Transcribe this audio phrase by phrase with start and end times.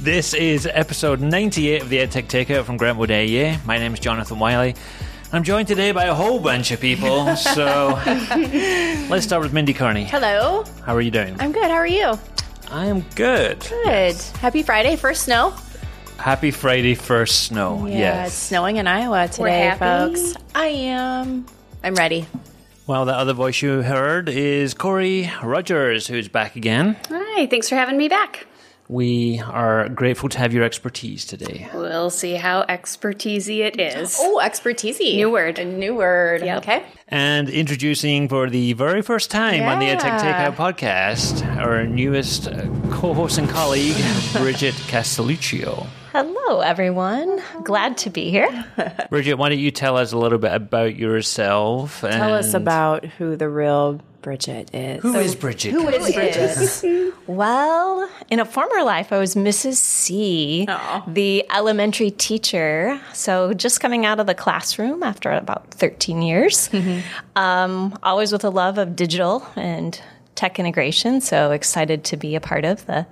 [0.00, 3.62] This is episode 98 of the EdTech Takeout from Grant Wood AEA.
[3.66, 4.74] My name is Jonathan Wylie.
[5.30, 7.26] I'm joined today by a whole bunch of people.
[7.36, 7.98] So
[9.10, 10.06] let's start with Mindy Cairney.
[10.06, 10.64] Hello.
[10.86, 11.36] How are you doing?
[11.38, 11.64] I'm good.
[11.64, 12.18] How are you?
[12.70, 13.60] I am good.
[13.60, 14.16] Good.
[14.40, 14.96] Happy Friday.
[14.96, 15.52] First snow.
[16.16, 17.86] Happy Friday, first snow.
[17.86, 18.34] Yeah, it's yes.
[18.34, 20.14] snowing in Iowa today, happy.
[20.14, 20.34] folks.
[20.54, 21.44] I am.
[21.84, 22.26] I'm ready.
[22.86, 26.96] Well, the other voice you heard is Corey Rogers, who's back again.
[27.10, 28.46] Hi, thanks for having me back.
[28.90, 31.68] We are grateful to have your expertise today.
[31.72, 34.16] We'll see how expertisey it is.
[34.18, 35.14] Oh, expertisey.
[35.14, 35.60] New word.
[35.60, 36.42] A new word.
[36.42, 36.58] Yep.
[36.64, 36.84] Okay.
[37.06, 40.50] And introducing for the very first time on the EdTech Yeah.
[40.50, 43.94] Takeout podcast, our newest uh, co-host and colleague,
[44.32, 45.86] Bridget Castelluccio.
[46.10, 47.40] Hello, everyone.
[47.62, 48.50] Glad to be here.
[49.08, 52.00] Bridget, why don't you tell us a little bit about yourself?
[52.00, 55.02] Tell us about who the real Bridget is.
[55.02, 55.72] who is Bridget?
[55.72, 57.12] Who is Bridget?
[57.26, 59.74] Well, in a former life, I was Mrs.
[59.74, 61.04] C, Aw.
[61.06, 63.00] the elementary teacher.
[63.12, 66.68] So just coming out of the classroom after about 13 years,
[67.36, 70.00] um, always with a love of digital and
[70.34, 71.20] tech integration.
[71.20, 73.06] So excited to be a part of the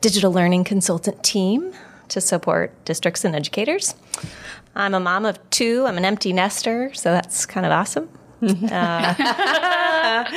[0.00, 1.72] digital learning consultant team
[2.08, 3.96] to support districts and educators.
[4.76, 5.86] I'm a mom of two.
[5.86, 8.08] I'm an empty nester, so that's kind of awesome.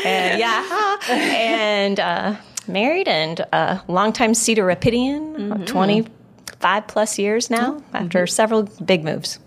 [0.06, 2.36] And, yeah, and uh,
[2.68, 9.40] married and uh, longtime Cedar Rapidian, 25 plus years now, after several big moves.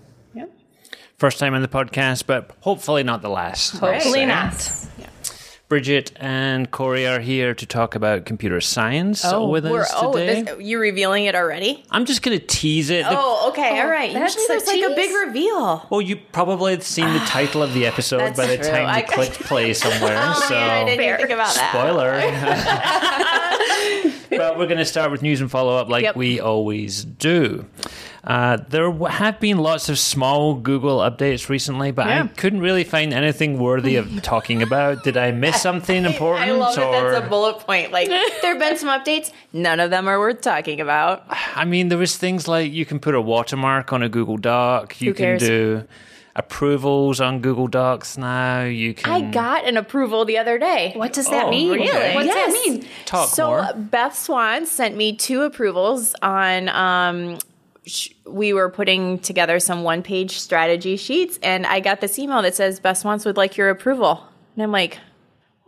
[1.19, 3.79] First time on the podcast, but hopefully not the last.
[3.79, 4.82] Hopefully So, not.
[5.73, 10.13] Bridget and Corey are here to talk about computer science oh, with We're, us oh,
[10.13, 10.43] today.
[10.43, 11.83] this, you revealing it already?
[11.91, 13.07] I'm just going to tease it.
[13.09, 13.81] Oh, okay.
[13.81, 14.13] Oh, all right.
[14.13, 15.87] that's Usually there's a like a big reveal.
[15.89, 18.69] Well, you probably had seen the title of the episode by the true.
[18.69, 20.21] time you clicked play somewhere.
[20.23, 21.71] Oh, so man, I didn't even think about that.
[24.03, 24.11] Spoiler.
[24.37, 26.17] but we're going to start with news and follow up like Yep.
[26.17, 27.67] we always do.
[28.25, 33.13] Uh, there have been lots of small Google updates recently, but I couldn't really find
[33.13, 35.03] anything worthy of talking about.
[35.03, 36.49] Did I miss something important?
[36.49, 37.91] I love or that that's a bullet point.
[37.91, 38.09] Like,
[38.43, 39.33] there have been some updates.
[39.53, 41.25] None of them are worth talking about.
[41.57, 45.01] I mean, there was things like you can put a watermark on a Google Doc.
[45.01, 45.41] You Who cares?
[45.41, 45.85] can do
[46.35, 48.65] approvals on Google Docs now.
[48.65, 49.11] You can.
[49.13, 50.93] I got an approval the other day.
[50.97, 51.73] What does that Oh, mean?
[51.73, 52.15] really?
[52.15, 52.53] What does Yes.
[52.55, 52.87] that mean?
[53.05, 53.73] Talk so more.
[53.77, 56.69] Beth Swan sent me two approvals on.
[56.71, 57.39] Um,
[57.87, 62.55] sh- we were putting together some one-page strategy sheets, and I got this email that
[62.55, 64.23] says Beth Swans would like your approval,
[64.55, 64.99] and I'm like,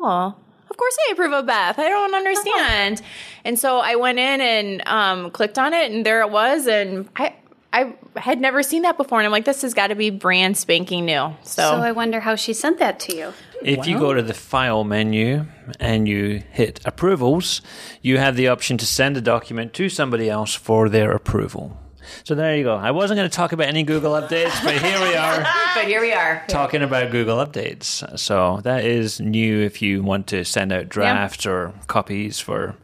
[0.00, 0.34] "Oh,
[0.70, 1.78] of course I approve of Beth.
[1.78, 3.03] I don't understand."
[3.44, 7.08] and so I went in and um, clicked on it, and there it was, and
[7.16, 7.34] I.
[7.74, 10.56] I had never seen that before, and I'm like, this has got to be brand
[10.56, 11.34] spanking new.
[11.42, 13.32] So, So I wonder how she sent that to you.
[13.62, 15.46] If you go to the file menu
[15.80, 17.62] and you hit approvals,
[18.00, 21.76] you have the option to send a document to somebody else for their approval.
[22.22, 22.76] So there you go.
[22.76, 25.42] I wasn't going to talk about any Google updates, but here we are
[25.74, 26.44] but here we are.
[26.46, 28.18] talking about Google updates.
[28.20, 32.76] So that is new if you want to send out drafts or copies for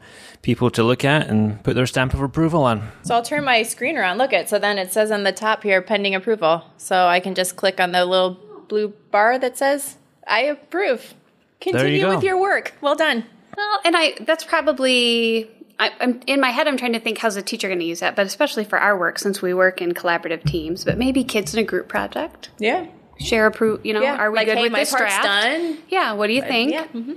[0.42, 2.90] people to look at and put their stamp of approval on.
[3.02, 4.18] So I'll turn my screen around.
[4.18, 6.64] Look at so then it says on the top here pending approval.
[6.78, 9.96] So I can just click on the little blue bar that says
[10.26, 11.14] I approve.
[11.60, 12.14] Continue go.
[12.14, 12.72] with your work.
[12.80, 13.24] Well done.
[13.56, 16.68] Well, and I that's probably I, I'm in my head.
[16.68, 18.98] I'm trying to think how's a teacher going to use that, but especially for our
[18.98, 20.84] work since we work in collaborative teams.
[20.84, 22.86] But maybe kids in a group project Yeah.
[23.18, 23.84] share approve.
[23.84, 24.16] You know, Yeah.
[24.16, 25.24] are we like, good hey, with my this part's draft?
[25.24, 25.78] done.
[25.88, 26.12] Yeah.
[26.12, 26.72] What do you think?
[26.72, 26.86] Yeah.
[26.86, 27.12] Mm-hmm.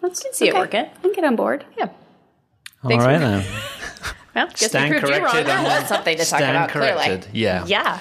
[0.00, 0.84] Let's see it working.
[0.86, 1.64] I can get on board.
[1.78, 1.88] Yeah.
[2.84, 3.44] All Thanks right for- then.
[4.34, 5.30] Well, guess Stand we proved you wrong.
[5.32, 7.20] corrected There on- was something to talk Stand about, corrected.
[7.30, 7.38] clearly.
[7.40, 7.64] Yeah.
[7.66, 7.98] Yeah.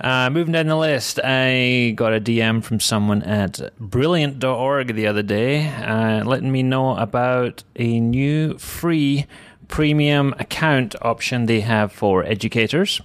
[0.00, 5.22] Uh, moving down the list, I got a DM from someone at brilliant.org the other
[5.22, 9.26] day, uh, letting me know about a new free
[9.68, 13.00] premium account option they have for educators.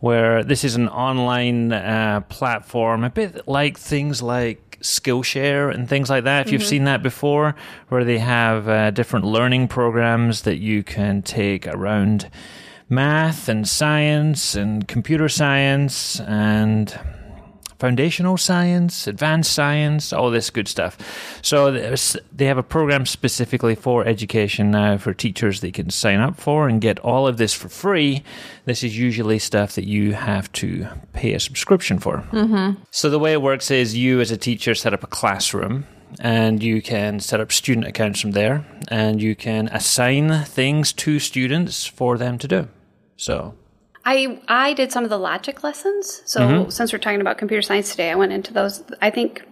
[0.00, 6.10] Where this is an online uh, platform, a bit like things like Skillshare and things
[6.10, 6.46] like that.
[6.46, 7.54] If you've seen that before,
[7.88, 12.30] where they have uh, different learning programs that you can take around
[12.88, 16.98] math and science and computer science and
[17.78, 20.96] foundational science, advanced science, all this good stuff.
[21.42, 21.70] So
[22.32, 26.68] they have a program specifically for education now for teachers they can sign up for
[26.68, 28.22] and get all of this for free.
[28.64, 32.18] This is usually stuff that you have to pay a subscription for.
[32.32, 32.80] Mm-hmm.
[32.90, 35.86] So the way it works is you as a teacher set up a classroom
[36.20, 41.18] and you can set up student accounts from there and you can assign things to
[41.18, 42.68] students for them to do.
[43.16, 43.54] So
[44.04, 46.22] I I did some of the logic lessons.
[46.26, 46.70] So Mm-hmm.
[46.70, 48.82] since we're talking about computer science today, I went into those.
[49.00, 49.42] I think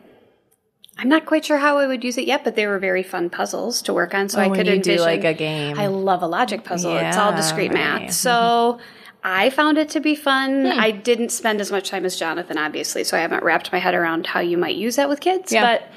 [0.98, 3.30] I'm not quite sure how I would use it yet, but they were very fun
[3.30, 4.28] puzzles to work on.
[4.28, 5.78] So Oh, I could you do, envision like, a game.
[5.78, 6.96] I love a logic puzzle.
[6.96, 7.78] it's all discrete right.
[7.80, 8.04] Mm-hmm.
[8.06, 8.12] math.
[8.12, 8.78] So
[9.24, 10.66] I found it to be fun.
[10.66, 13.94] I didn't spend as much time as Jonathan, obviously, so I haven't wrapped my head
[13.94, 15.50] around how you might use that with kids.
[15.50, 15.64] Yeah.
[15.78, 15.88] But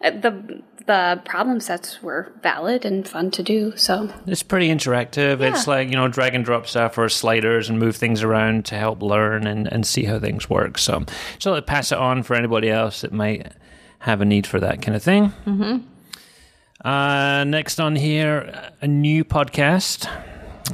[0.00, 3.76] the the problem sets were valid and fun to do.
[3.76, 5.40] So It's pretty interactive.
[5.40, 8.76] It's like, you know, drag and drop stuff or sliders and move things around to
[8.76, 10.78] help learn and, and see how things work.
[10.78, 11.04] So,
[11.40, 13.52] so I'll pass it on for anybody else that might
[14.00, 15.32] have a need for that kind of thing.
[15.44, 16.86] Mm-hmm.
[16.86, 20.08] Uh, next on here, a new podcast.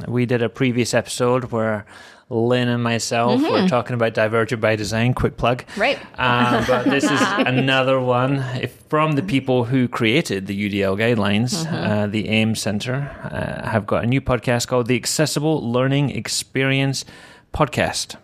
[0.07, 1.85] We did a previous episode where
[2.29, 5.13] Lynn and myself were talking about Divergent by Design.
[5.13, 5.65] Quick plug.
[5.77, 5.99] Right.
[6.17, 11.65] Uh, but this is another one if, from the people who created the UDL guidelines.
[11.71, 17.05] Uh, the AEM Center uh, have got a new podcast called the Accessible Learning Experience
[17.53, 18.15] Podcast.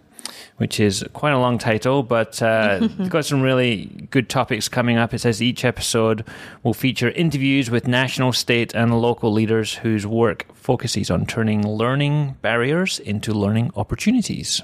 [0.59, 4.97] Which is quite a long title, but uh, they've got some really good topics coming
[4.97, 5.13] up.
[5.13, 6.25] It says each episode
[6.63, 12.37] will feature interviews with national, state, and local leaders whose work focuses on turning learning
[12.41, 14.61] barriers into learning opportunities.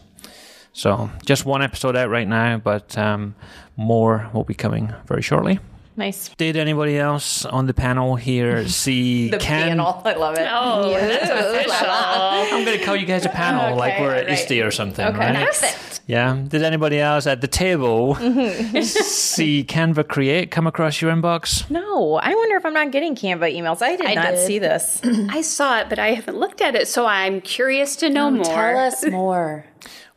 [0.73, 3.33] So, just one episode out right now, but um,
[3.77, 5.59] more will be coming very shortly.
[5.97, 6.29] Nice.
[6.37, 9.69] Did anybody else on the panel here see The can?
[9.69, 10.01] panel.
[10.03, 10.47] I love it.
[10.51, 10.93] oh,
[12.51, 14.37] I'm going to call you guys a panel, like we're at right.
[14.37, 15.17] ISTE or something, Okay.
[15.17, 15.45] right?
[15.47, 16.01] Perfect.
[16.07, 16.37] Yeah.
[16.47, 18.81] Did anybody else at the table Mm-hmm.
[18.81, 21.69] see Canva Create come across your inbox?
[21.69, 23.81] No, I wonder if I'm not getting Canva emails.
[23.81, 24.45] I did I not did.
[24.45, 25.01] see this.
[25.03, 28.43] I saw it, but I haven't looked at it, so I'm curious to know more.
[28.45, 29.65] Tell us more.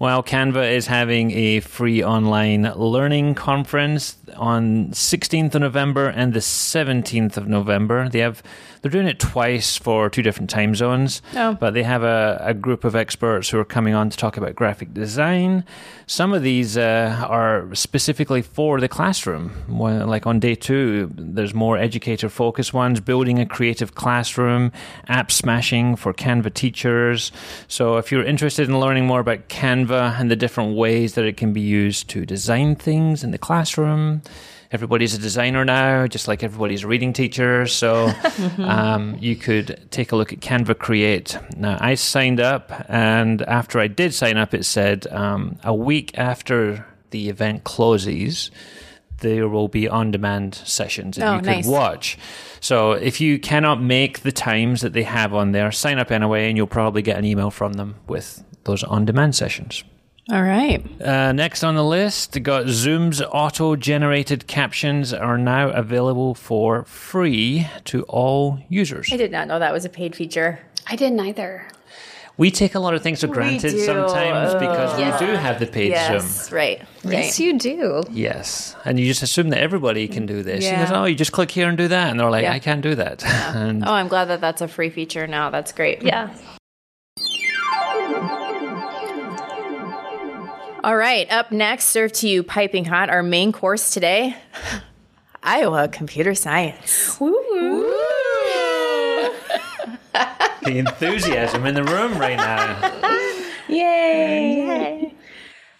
[0.01, 6.39] Well, Canva is having a free online learning conference on 16th of November and the
[6.39, 8.09] 17th of November.
[8.09, 8.41] They have
[8.83, 11.55] they're doing it twice for two different time zones, Oh.
[11.55, 14.55] but they have a, a group of experts who are coming on to talk about
[14.55, 15.65] graphic design.
[16.07, 19.53] Some of these uh, are specifically for the classroom.
[19.69, 24.73] Like on day two, there's more educator focused ones, building a creative classroom,
[25.09, 27.31] app smashing for Canva teachers.
[27.69, 31.37] So if you're interested in learning more about Canva and the different ways that it
[31.37, 34.23] can be used to design things in the classroom,
[34.71, 37.67] everybody's a designer now, just like everybody's a reading teacher.
[37.67, 38.11] So
[38.59, 41.39] um, you could take a look at Canva Create.
[41.57, 46.17] Now, I signed up, and after I did sign up, it said um, a week
[46.19, 48.51] after the event closes,
[49.21, 51.67] there will be on demand sessions that Oh, you could nice.
[51.67, 52.19] watch.
[52.61, 56.49] So if you cannot make the times that they have on there, sign up anyway,
[56.49, 59.83] and you'll probably get an email from them with those on demand sessions.
[60.31, 60.85] All right.
[61.01, 67.67] Uh, next on the list, got Zoom's auto generated captions are now available for free
[67.85, 69.11] to all users.
[69.11, 70.59] I did not know that was a paid feature.
[70.87, 71.67] I didn't either.
[72.37, 73.81] We take a lot of things for granted do.
[73.85, 75.19] sometimes because Yes.
[75.21, 76.57] we do have the paid Yes, Zoom.
[76.57, 76.79] right.
[77.03, 77.13] right.
[77.13, 78.05] Yes, you do.
[78.11, 78.77] Yes.
[78.85, 80.63] And you just assume that everybody can do this.
[80.63, 80.83] Yeah.
[80.83, 82.11] You go, oh, you just click here and do that.
[82.11, 82.53] And they're like, Yeah.
[82.53, 83.25] I can't do that.
[83.57, 85.51] And Oh, I'm glad that that's a free feature now.
[85.51, 86.03] That's great.
[86.03, 86.31] Yeah.
[90.85, 91.31] All right.
[91.33, 94.37] Up next, served to you piping hot, our main course today
[95.43, 97.17] Iowa Computer Science.
[100.63, 102.93] the enthusiasm in the room right now.
[103.69, 105.15] Yay!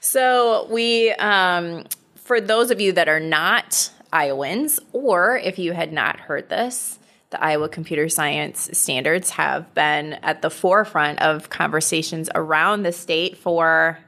[0.01, 1.85] So we, um,
[2.17, 6.99] for those of you that are not Iowans, or if you had not heard this,
[7.31, 13.37] the Iowa computer science standards have been at the forefront of conversations around the state
[13.37, 13.99] for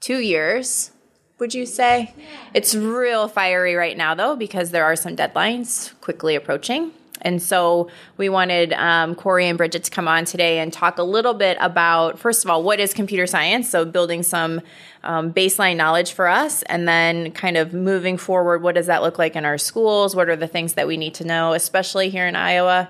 [0.00, 0.90] two years.
[1.38, 2.14] Would you say?
[2.52, 6.92] It's real fiery right now, though, because there are some deadlines quickly approaching.
[7.22, 11.02] And so we wanted um, Corey and Bridget to come on today and talk a
[11.02, 13.68] little bit about, first of all, what is computer science?
[13.68, 14.60] So building some
[15.02, 19.18] um, baseline knowledge for us, and then kind of moving forward, what does that look
[19.18, 20.14] like in our schools?
[20.14, 22.88] What are the things that we need to know, especially here in Iowa?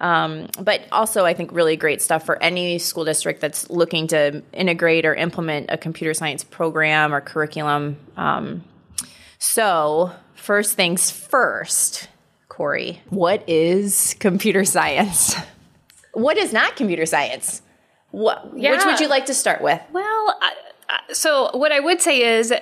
[0.00, 4.42] Um, but also, I think really great stuff for any school district that's looking to
[4.52, 7.96] integrate or implement a computer science program or curriculum.
[8.16, 8.64] Um,
[9.38, 12.08] so, first things first,
[12.48, 15.34] Corey, what is computer science?
[16.12, 17.60] What is not computer science?
[18.12, 19.80] What, Which would you like to start with?
[19.92, 20.52] Well, I,
[21.12, 22.54] so what I would say is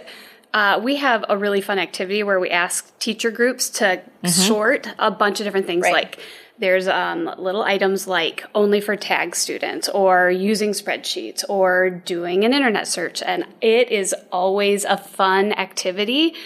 [0.55, 5.11] uh, we have a really fun activity where we ask teacher groups to sort a
[5.11, 5.93] bunch of different things Right.
[5.93, 6.19] like
[6.63, 12.55] there's um, little items like only for tag students or using spreadsheets or doing an
[12.55, 16.37] internet search and it is always a fun activity.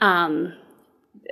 [0.00, 0.54] Um,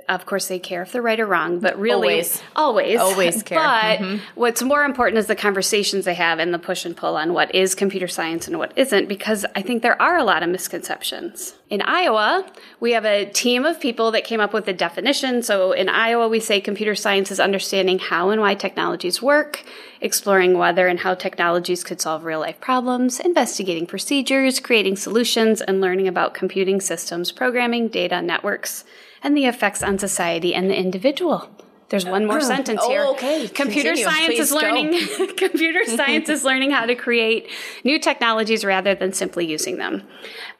[0.09, 2.41] of course, they care if they're right or wrong, but really, Always.
[2.55, 3.57] always, Always care.
[3.67, 4.17] But mm-hmm.
[4.35, 7.53] what's more important is the conversations they have and the push and pull on what
[7.53, 11.55] is computer science and what isn't, because I think there are a lot of misconceptions.
[11.69, 12.45] In Iowa,
[12.79, 15.43] we have a team of people that came up with a definition.
[15.43, 19.65] So in Iowa, we say computer science is understanding how and why technologies work,
[19.99, 25.81] exploring whether and how technologies could solve real life problems, investigating procedures, creating solutions, and
[25.81, 28.85] learning about computing systems, programming, data, networks,
[29.23, 31.49] and the effects on society and the individual.
[31.89, 33.05] There's one more sentence Oh, here.
[33.05, 33.47] okay.
[33.47, 34.03] Computer Continue.
[34.03, 35.07] science Please is learning
[35.37, 37.49] computer science is learning how to create
[37.85, 40.03] new technologies rather than simply using them.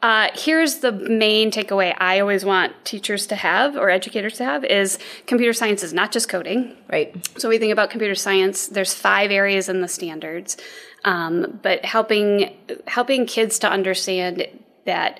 [0.02, 4.64] Uh, here's the main takeaway I always want teachers to have or educators to have
[4.64, 6.78] is computer science is not just coding.
[6.90, 7.14] Right.
[7.38, 8.68] So we think about computer science.
[8.68, 10.56] There's five areas in the standards,
[11.04, 12.56] um, but helping
[12.88, 14.48] helping kids to understand
[14.88, 15.20] that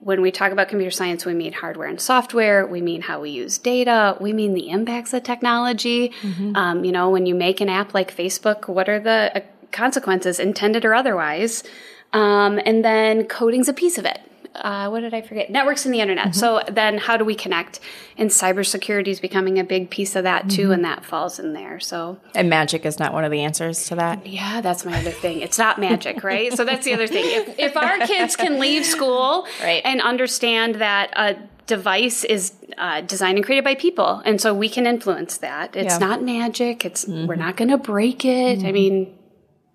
[0.00, 2.66] when we talk about computer science, we mean hardware and software.
[2.66, 4.16] We mean how we use data.
[4.20, 6.12] We mean the impacts of technology.
[6.56, 9.40] Um, you know, when you make an app like Facebook, what are the uh,
[9.72, 11.64] consequences, intended or otherwise?
[12.12, 14.20] Um, and then coding's a piece of it.
[14.54, 15.50] Uh, what did I forget?
[15.50, 16.34] Networks and the internet.
[16.34, 17.80] So then, how do we connect?
[18.16, 21.80] And cybersecurity is becoming a big piece of that too, and that falls in there.
[21.80, 24.26] So And magic is not one of the answers to that.
[24.26, 25.40] yeah, that's my other thing.
[25.40, 26.52] It's not magic, right?
[26.52, 27.24] so that's the other thing.
[27.26, 29.82] If, if our kids can leave school Right.
[29.84, 34.68] and understand that a device is uh, designed and created by people, and so we
[34.68, 35.74] can influence that.
[35.74, 36.06] It's Yeah.
[36.06, 36.84] not magic.
[36.84, 38.64] It's we're not going to break it.
[38.64, 39.16] I mean,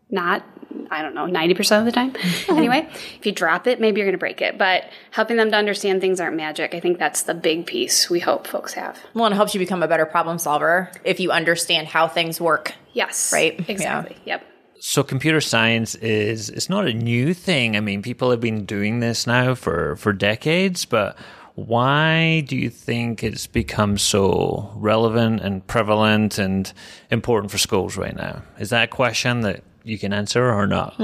[0.09, 0.43] not.
[0.91, 2.15] I don't know, 90% of the time.
[2.49, 4.57] anyway, if you drop it, maybe you're going to break it.
[4.57, 8.19] But helping them to understand things aren't magic, I think that's the big piece we
[8.19, 8.97] hope folks have.
[9.13, 12.39] Well, and it helps you become a better problem solver if you understand how things
[12.39, 12.73] work.
[12.93, 13.31] Yes.
[13.33, 13.59] Right.
[13.59, 13.65] Yeah.
[13.67, 14.17] Exactly.
[14.25, 14.45] Yep.
[14.81, 17.75] So computer science is it's not a new thing.
[17.75, 21.17] I mean, people have been doing this now for for decades, but
[21.55, 26.71] why do you think it's become so relevant and prevalent and
[27.11, 28.43] important for schools right now?
[28.57, 30.96] Is that a question that you can answer or not?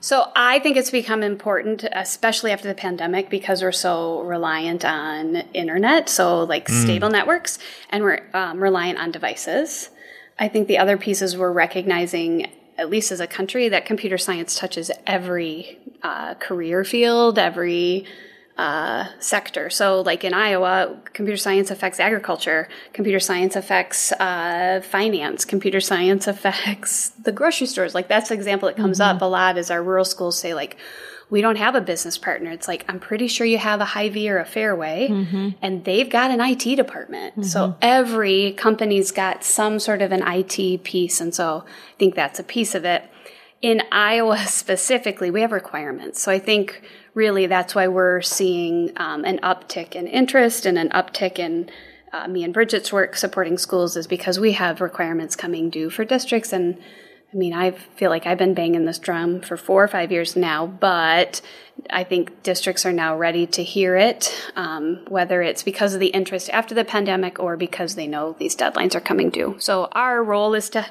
[0.00, 5.36] So I think it's become important, especially after the pandemic, because we're so reliant on
[5.54, 7.58] internet, so like stable networks,
[7.88, 9.88] and we're um, reliant on devices.
[10.38, 14.58] I think the other pieces we're recognizing, at least as a country, that computer science
[14.58, 18.04] touches every uh, career field, every
[18.56, 19.68] uh, sector.
[19.68, 26.26] So, like in Iowa, computer science affects agriculture, computer science affects uh, finance, computer science
[26.34, 27.94] affects the grocery stores.
[27.94, 29.58] Like that's the example that comes up a lot.
[29.58, 30.76] Is our rural schools say like.
[31.30, 32.50] We don't have a business partner.
[32.50, 35.08] It's like, I'm pretty sure you have a Hy-Vee or a Fairway,
[35.62, 37.46] and they've got an IT department.
[37.46, 41.22] So every company's got some sort of an IT piece.
[41.22, 43.10] And so I think that's a piece of it
[43.64, 46.20] in Iowa specifically, we have requirements.
[46.20, 46.82] So I think
[47.14, 51.70] really that's why we're seeing um, an uptick in interest and an uptick in
[52.12, 56.04] uh, me and Bridget's work supporting schools is because we have requirements coming due for
[56.04, 56.52] districts.
[56.52, 56.78] And
[57.32, 60.36] I mean, I feel like I've been banging this drum for four or five years
[60.36, 61.40] now, but
[61.90, 66.08] I think districts are now ready to hear it, um, whether it's because of the
[66.08, 69.56] interest after the pandemic or because they know these deadlines are coming due.
[69.58, 70.86] So our role is to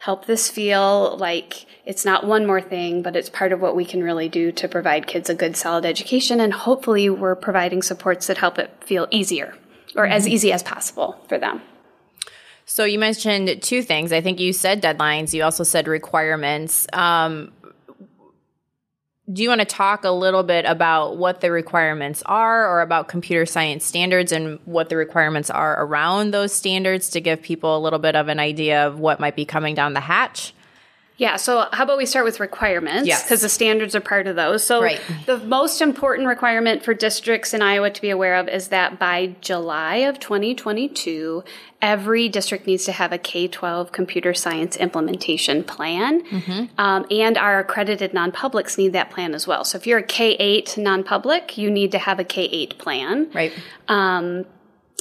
[0.00, 3.86] help this feel like it's not one more thing, but it's part of what we
[3.86, 6.38] can really do to provide kids a good, solid education.
[6.38, 9.54] And hopefully, we're providing supports that help it feel easier
[9.96, 11.62] or as easy as possible for them.
[12.66, 14.12] So you mentioned two things.
[14.12, 15.32] I think you said deadlines.
[15.32, 16.86] You also said requirements.
[16.92, 17.52] Um,
[19.32, 23.08] do you want to talk a little bit about what the requirements are or about
[23.08, 27.80] computer science standards and what the requirements are around those standards to give people a
[27.80, 30.52] little bit of an idea of what might be coming down the hatch?
[31.18, 33.06] Yeah, so how about we start with requirements?
[33.08, 33.24] Yes.
[33.24, 34.62] Because the standards are part of those.
[34.62, 35.00] So Right.
[35.26, 39.34] the most important requirement for districts in Iowa to be aware of is that by
[39.40, 41.42] July of 2022,
[41.82, 46.22] every district needs to have a K 12 computer science implementation plan.
[46.78, 49.64] Um, and our accredited non publics need that plan as well.
[49.64, 52.78] So if you're a K 8 non public, you need to have a K 8
[52.78, 53.28] plan.
[53.34, 53.52] Right.
[53.88, 54.44] Um,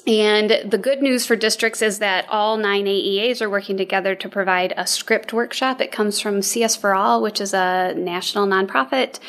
[0.07, 4.29] and the good news for districts is that all nine AEAs are working together to
[4.29, 5.81] provide a script workshop.
[5.81, 9.19] It comes from CS for All, which is a national nonprofit.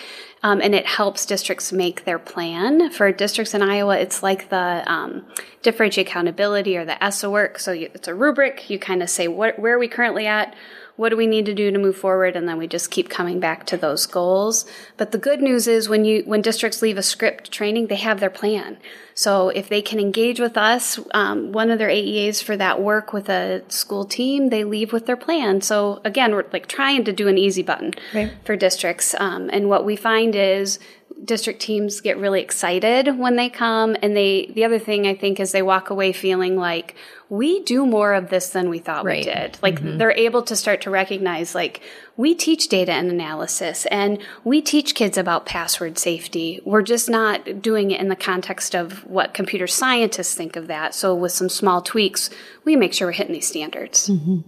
[0.41, 2.91] Um, and it helps districts make their plan.
[2.91, 5.27] For districts in Iowa, it's like the um,
[5.63, 7.59] differentiate accountability or the ESSA work.
[7.59, 8.71] So you, it's a rubric.
[8.71, 10.55] You kind of say, what, where are we currently at?
[10.99, 12.35] What do we need to do to move forward?
[12.35, 14.67] And then we just keep coming back to those goals.
[14.97, 18.19] But the good news is when you when districts leave a script training, they have
[18.19, 18.79] their plan.
[19.15, 23.13] So if they can engage with us, um, one of their AEAs for that work
[23.13, 25.61] with a school team, they leave with their plan.
[25.61, 28.33] So again, we're like trying to do an easy button Right.
[28.45, 29.15] for districts.
[29.21, 30.81] Um, and what we find is
[31.25, 35.41] district teams get really excited when they come and they the other thing I think
[35.41, 36.95] is they walk away feeling like
[37.29, 39.27] we do more of this than we thought Right.
[39.27, 39.59] we did.
[39.61, 39.99] Like mm-hmm.
[39.99, 41.83] they're able to start to recognize like
[42.17, 46.61] we teach data and analysis and we teach kids about password safety.
[46.65, 50.95] We're just not doing it in the context of what computer scientists think of that.
[50.95, 52.31] So with some small tweaks,
[52.65, 54.09] we make sure we're hitting these standards.
[54.09, 54.41] Mm-hmm.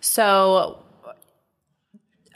[0.00, 0.83] So,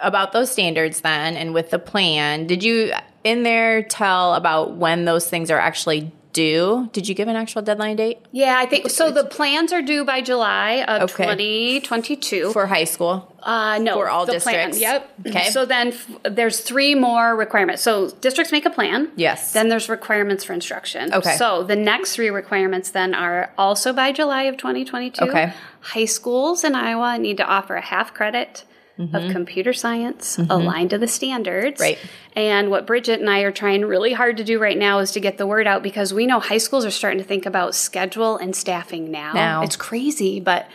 [0.01, 2.93] about those standards then, and with the plan, did you
[3.25, 6.89] in there tell about when those things are actually due?
[6.93, 9.11] Did you give an actual deadline date Yeah, I think so.
[9.11, 11.25] The plans are due by July of Okay.
[11.25, 12.53] 2022.
[12.53, 13.35] for high school?
[13.43, 14.81] Uh, no, For all the plan- districts?
[14.81, 15.11] Yep.
[15.29, 15.51] Okay.
[15.51, 17.83] So then f- there's three more requirements.
[17.83, 19.11] So districts make a plan.
[19.17, 19.53] Yes.
[19.53, 21.13] Then there's requirements for instruction.
[21.13, 21.35] Okay.
[21.37, 25.25] So the next three requirements then are also by July of 2022.
[25.25, 25.53] Okay.
[25.81, 28.65] High schools in Iowa need to offer a half credit
[28.99, 31.81] of computer science aligned to the standards.
[31.81, 31.83] Mm-hmm.
[31.83, 31.99] Right.
[32.35, 35.21] And what Bridget and I are trying really hard to do right now is to
[35.21, 38.37] get the word out because we know high schools are starting to think about schedule
[38.37, 39.33] and staffing now.
[39.33, 39.63] Now.
[39.63, 40.69] It's crazy, but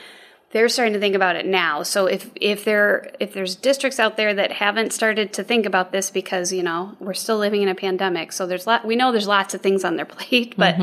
[0.54, 1.84] they're starting to think about it now.
[1.84, 5.92] So if if there if there's districts out there that haven't started to think about
[5.92, 9.12] this because you know we're still living in a pandemic, so there's lot we know
[9.12, 10.76] there's lots of things on their plate, but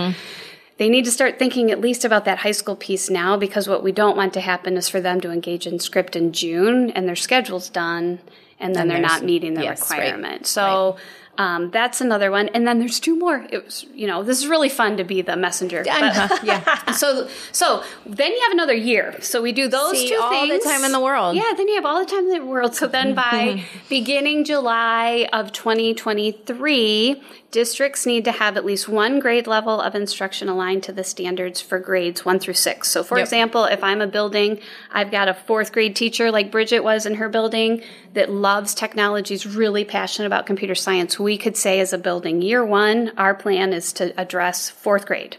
[0.80, 3.82] they need to start thinking at least about that high school piece now because what
[3.82, 7.06] we don't want to happen is for them to engage in script in June and
[7.06, 8.18] their schedule's done
[8.58, 10.46] and then And they're not meeting the yes, right, requirement.
[10.46, 10.96] So
[11.36, 12.48] um, that's another one.
[12.48, 13.46] And then there's two more.
[13.50, 15.82] It was, you know, this is really fun to be the messenger.
[15.84, 16.92] But- yeah.
[16.92, 19.16] so so then you have another year.
[19.20, 21.36] So we do those See, two all the time in the world.
[21.36, 22.74] Yeah, then you have all the time in the world.
[22.74, 29.46] So then by beginning July of 2023, districts need to have at least one grade
[29.46, 32.88] level of instruction aligned to the standards for grades 1 through 6.
[32.88, 33.24] So for Yep.
[33.24, 34.60] example, if I'm a building,
[34.92, 37.82] I've got a 4th grade teacher like Bridget was in her building
[38.14, 41.18] that loves technology, is really passionate about computer science.
[41.18, 45.36] We could say as a building, year 1, our plan is to address 4th grade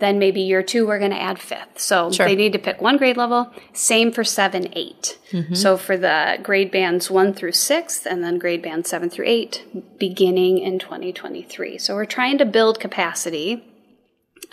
[0.00, 2.26] then maybe year two we're going to add fifth so Sure.
[2.26, 5.18] they need to pick one grade level same for seven eight
[5.52, 9.64] so for the grade bands one through six and then grade bands seven through eight
[9.98, 13.62] beginning in 2023 so we're trying to build capacity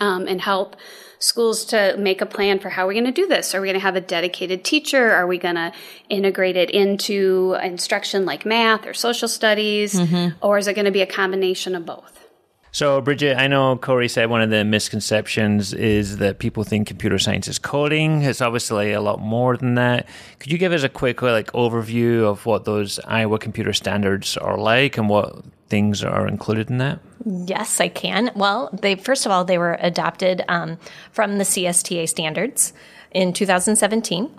[0.00, 0.76] um, and help
[1.18, 3.52] schools to make a plan for how we're going to do this.
[3.52, 5.10] Are we going to have a dedicated teacher?
[5.12, 5.72] Are we going to
[6.08, 9.98] integrate it into instruction like math or social studies?
[10.40, 12.24] Or is it going to be a combination of both?
[12.70, 17.18] So, Bridget, I know Corey said one of the misconceptions is that people think computer
[17.18, 18.22] science is coding.
[18.22, 20.06] It's obviously a lot more than that.
[20.38, 24.58] Could you give us a quick like overview of what those Iowa computer standards are
[24.58, 27.00] like and what things are included in that?
[27.24, 28.30] Yes, I can.
[28.34, 30.78] Well, they first of all they were adopted um,
[31.10, 32.72] from the CSTA standards
[33.10, 34.30] in 2017,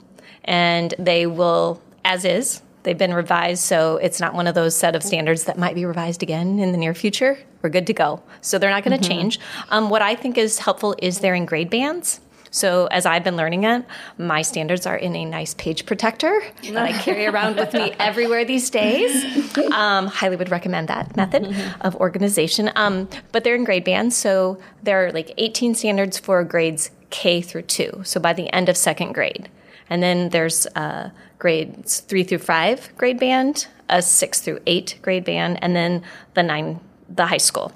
[0.45, 3.63] and they will, as is, they've been revised.
[3.63, 6.71] So it's not one of those set of standards that might be revised again in
[6.71, 7.37] the near future.
[7.61, 8.21] We're good to go.
[8.41, 9.39] So they're not going to change.
[9.69, 12.21] Um, what I think is helpful is they're in grade bands.
[12.51, 13.85] So as I've been learning it,
[14.17, 18.43] my standards are in a nice page protector that I carry around with me everywhere
[18.43, 19.23] these days.
[19.71, 22.71] Um, highly would recommend that method of organization.
[22.75, 27.41] Um, but they're in grade bands, so there are like 18 standards for grades K
[27.41, 28.01] through two.
[28.03, 29.49] So by the end of second grade,
[29.89, 35.25] and then there's uh, grades three through five grade band, a six through eight grade
[35.25, 37.71] band, and then the nine, the high school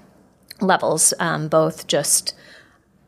[0.61, 2.35] levels, um, both just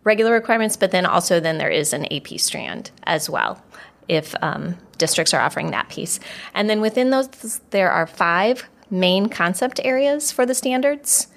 [0.03, 3.61] regular requirements, but then also then there is an AP strand as well
[4.07, 6.19] if um, districts are offering that piece.
[6.53, 11.27] And then within those, there are five main concept areas for the standards.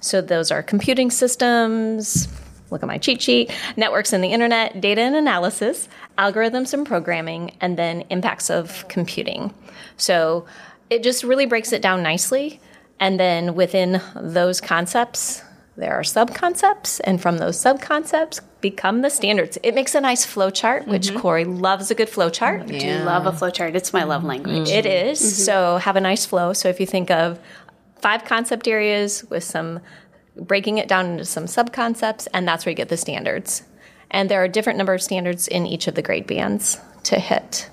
[0.00, 2.28] So those are computing systems,
[2.70, 7.56] look at my cheat sheet, networks and the internet, data and analysis, algorithms and programming,
[7.60, 9.52] and then impacts of computing.
[9.96, 10.46] So
[10.90, 12.60] it just really breaks it down nicely.
[13.00, 15.42] And then within those concepts,
[15.76, 19.58] there are sub concepts, and from those sub concepts become the standards.
[19.64, 21.18] It makes a nice flow chart, which mm-hmm.
[21.18, 22.62] Corey loves a good flow chart.
[22.62, 23.74] I do love a flowchart.
[23.74, 24.28] It's my love mm-hmm.
[24.28, 24.68] language.
[24.68, 25.20] It is.
[25.20, 25.42] Mm-hmm.
[25.42, 26.52] So have a nice flow.
[26.52, 27.40] So if you think of
[28.00, 29.80] five concept areas with some
[30.36, 33.62] breaking it down into some sub concepts, and that's where you get the standards.
[34.10, 37.18] And there are a different number of standards in each of the grade bands to
[37.18, 37.70] hit.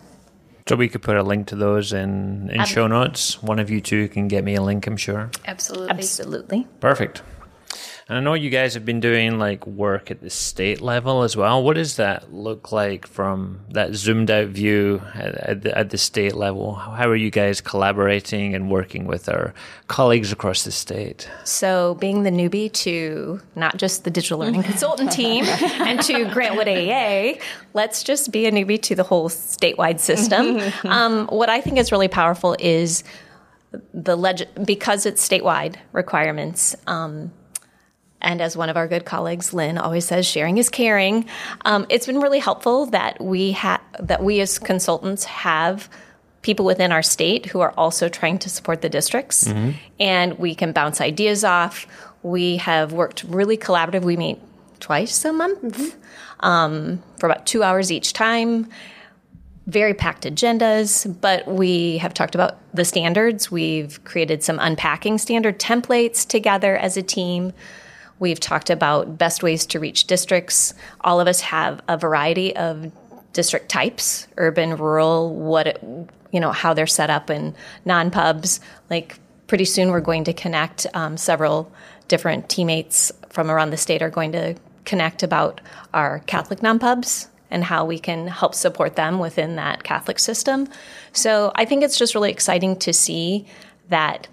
[0.68, 3.42] So we could put a link to those in, in show notes.
[3.42, 5.30] One of you two can get me a link, I'm sure.
[5.46, 5.90] Absolutely.
[5.90, 6.68] Absolutely.
[6.80, 7.24] Perfect.
[8.12, 11.38] And I know you guys have been doing like work at the state level as
[11.38, 11.64] well.
[11.64, 15.98] What does that look like from that zoomed out view at, at, the, at the
[15.98, 16.76] state level?
[16.76, 19.54] How are you guys collaborating and working with our
[19.88, 21.30] colleagues across the state?
[21.46, 26.58] So, being the newbie to not just the digital learning consultant team and to Grant
[26.58, 27.40] Wood AA,
[27.74, 30.60] let's just be a newbie to the whole statewide system.
[30.84, 33.06] Um, what I think is really powerful is
[33.94, 36.76] the leg- because it's statewide requirements.
[36.88, 37.32] Um,
[38.22, 41.26] and as one of our good colleagues, Lynn, always says, sharing is caring.
[41.66, 45.90] Um, it's been really helpful that we ha- that we as consultants have
[46.42, 49.48] people within our state who are also trying to support the districts,
[50.00, 51.86] and we can bounce ideas off.
[52.24, 54.04] We have worked really collaborative.
[54.04, 54.40] We meet
[54.80, 55.96] twice a month
[56.40, 58.68] um, for about two hours each time.
[59.68, 63.52] Very packed agendas, but we have talked about the standards.
[63.52, 67.54] We've created some unpacking standard templates together as a team.
[68.22, 70.76] We've talked about best ways to reach districts.
[71.02, 72.92] All of us have a variety of
[73.34, 75.84] district types urban, rural, what, it,
[76.32, 78.60] you know, how they're set up, and non pubs.
[78.92, 81.72] Like, pretty soon we're going to connect um, several
[82.10, 84.54] different teammates from around the state are going to
[84.86, 85.60] connect about
[85.92, 90.68] our Catholic non pubs and how we can help support them within that Catholic system.
[91.12, 93.48] So I think it's just really exciting to see
[93.90, 94.28] that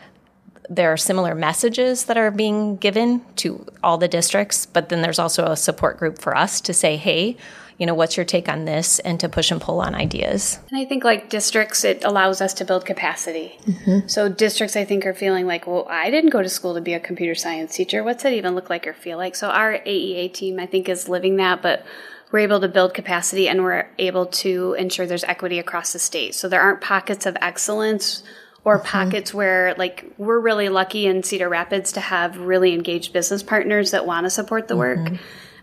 [0.71, 5.19] there are similar messages that are being given to all the districts, but then there's
[5.19, 7.37] also a support group for us to say, hey,
[7.79, 10.59] you know, what's your take on this and to push and pull on ideas.
[10.71, 13.57] And I think like districts, it allows us to build capacity.
[13.65, 14.09] Mm-hmm.
[14.09, 16.93] So districts, I think, are feeling like, well, I didn't go to school to be
[16.93, 18.03] a computer science teacher.
[18.03, 19.37] What's that even look like or feel like?
[19.37, 21.87] So our AEA team, I think, is living that, but
[22.33, 26.35] we're able to build capacity and we're able to ensure there's equity across the state.
[26.35, 28.25] So there aren't pockets of excellence
[28.69, 28.87] or mm-hmm.
[28.87, 33.93] pockets where like we're really lucky in Cedar Rapids to have really engaged business partners
[33.93, 34.99] that want to support the work.
[34.99, 35.17] Mm-hmm.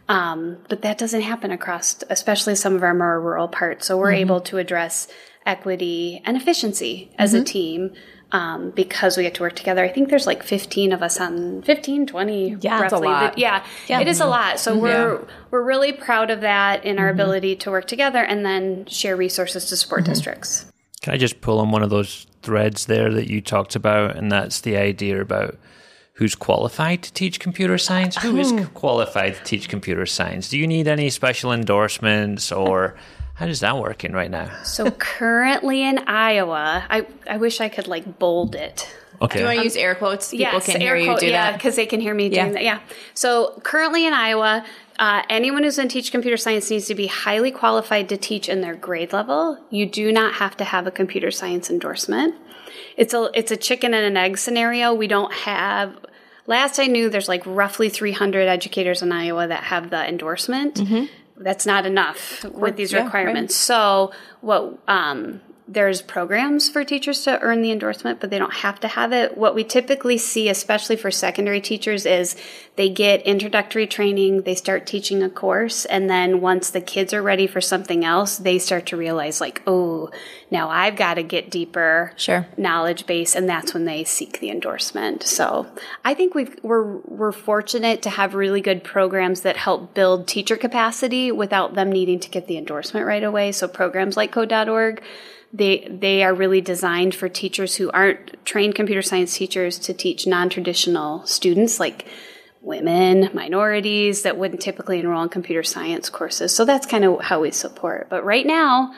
[0.07, 3.85] Um, but that doesn't happen across, especially some of our more rural parts.
[3.85, 4.21] So we're mm-hmm.
[4.21, 5.07] able to address
[5.45, 7.91] equity and efficiency as a team
[8.31, 9.83] um, because we get to work together.
[9.85, 12.57] I think there's like 15 of us on 15, 20.
[12.61, 13.07] Yeah, roughly.
[13.07, 13.37] lot.
[13.37, 14.01] Yeah, Yeah.
[14.01, 14.59] it is a lot.
[14.59, 18.85] So we're we're really proud of that in our ability to work together and then
[18.87, 20.65] share resources to support districts.
[21.05, 24.15] Can I just pull on one of those threads there that you talked about?
[24.15, 25.55] And that's the idea about
[26.13, 28.17] who's qualified to teach computer science.
[28.17, 28.65] Who is oh.
[28.73, 30.49] qualified to teach computer science?
[30.49, 32.95] Do you need any special endorsements or
[33.35, 34.49] how does that work in right now?
[34.63, 38.91] So currently in Iowa, I I wish I could like bold it.
[39.21, 39.37] Okay.
[39.37, 40.31] Do you want to use air quotes?
[40.31, 41.57] People Yes, can air hear you do yeah, that.
[41.59, 42.51] because they can hear me doing Yeah.
[42.53, 42.63] that.
[42.63, 42.79] Yeah.
[43.13, 44.65] So currently in Iowa,
[44.99, 48.47] uh, anyone who's going to teach computer science needs to be highly qualified to teach
[48.47, 49.57] in their grade level.
[49.69, 52.35] You do not have to have a computer science endorsement.
[52.97, 54.93] It's a it's a chicken and an egg scenario.
[54.93, 55.97] We don't have.
[56.47, 60.77] Last I knew, there's like roughly 300 educators in Iowa that have the endorsement.
[61.37, 63.05] That's not enough with these yeah, right.
[63.05, 63.55] requirements.
[63.55, 68.79] So what um, there's programs for teachers to earn the endorsement, but they don't have
[68.81, 69.35] to have it.
[69.35, 72.35] What we typically see, especially for secondary teachers, is
[72.75, 77.21] they get introductory training, they start teaching a course, and then once the kids are
[77.21, 80.11] ready for something else, they start to realize like, oh,
[80.51, 82.45] now I've got to get deeper Sure.
[82.57, 85.23] knowledge base, and that's when they seek the endorsement.
[85.23, 85.65] So
[86.03, 90.57] I think we've, we're we're fortunate to have really good programs that help build teacher
[90.57, 93.51] capacity without them needing to get the endorsement right away.
[93.51, 95.01] So programs like Code.org,
[95.53, 100.27] they they are really designed for teachers who aren't trained computer science teachers to teach
[100.27, 102.05] non-traditional students like
[102.61, 106.53] women, minorities that wouldn't typically enroll in computer science courses.
[106.55, 108.07] So that's kind of how we support.
[108.09, 108.93] But right now,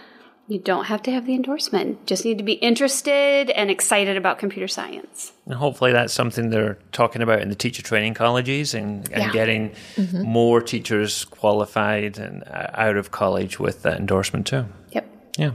[0.48, 2.08] you don't have to have the endorsement.
[2.08, 5.34] Just need to be interested and excited about computer science.
[5.46, 9.32] And hopefully that's something they're talking about in the teacher training colleges and, and Yeah.
[9.34, 9.76] getting
[10.14, 14.66] more teachers qualified and uh, out of college with that endorsement too.
[14.92, 15.06] Yep.
[15.38, 15.52] Yeah.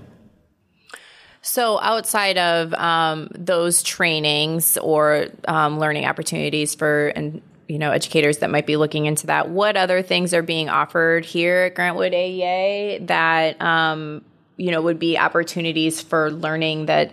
[1.42, 8.38] So, outside of um, those trainings or um, learning opportunities for and you know educators
[8.38, 11.96] that might be looking into that, what other things are being offered here at Grant
[11.96, 14.24] Wood AEA that um,
[14.56, 17.12] you know would be opportunities for learning that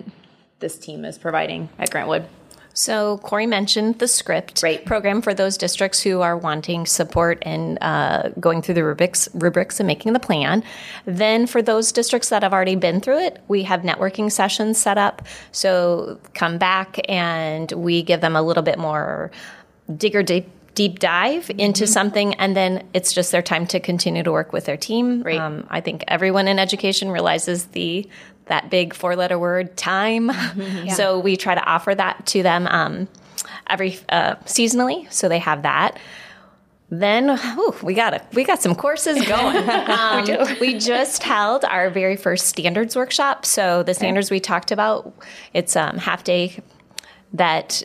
[0.60, 2.28] this team is providing at Grant Wood?
[2.74, 4.86] So Corey mentioned the script Right.
[4.86, 9.80] program for those districts who are wanting support and uh, going through the rubrics, rubrics
[9.80, 10.64] and making the plan.
[11.06, 14.98] Then for those districts that have already been through it, we have networking sessions set
[14.98, 15.24] up.
[15.52, 19.32] So come back and we give them a little bit more
[19.98, 24.32] digger deep deep dive into something and then it's just their time to continue to
[24.32, 25.40] work with their team Right.
[25.40, 28.08] um, i think everyone in education realizes the
[28.50, 30.32] that big four letter word time.
[30.96, 33.08] So we try to offer that to them um,
[33.68, 35.98] every uh, seasonally so they have that.
[36.90, 39.70] Then ooh, we got a, we got some courses going.
[39.70, 43.46] Um, we, just held our very first standards workshop.
[43.46, 45.14] So the standards we talked about,
[45.54, 46.62] it's um, half day
[47.34, 47.84] that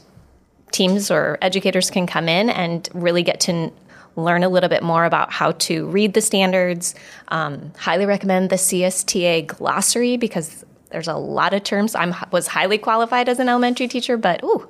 [0.73, 3.71] teams or educators can come in and really get to
[4.17, 6.95] learn a little bit more about how to read the standards.
[7.29, 11.97] Um, highly recommend the CSTA glossary because There's a lot of terms.
[11.97, 14.69] I was highly qualified as an elementary teacher, but ooh,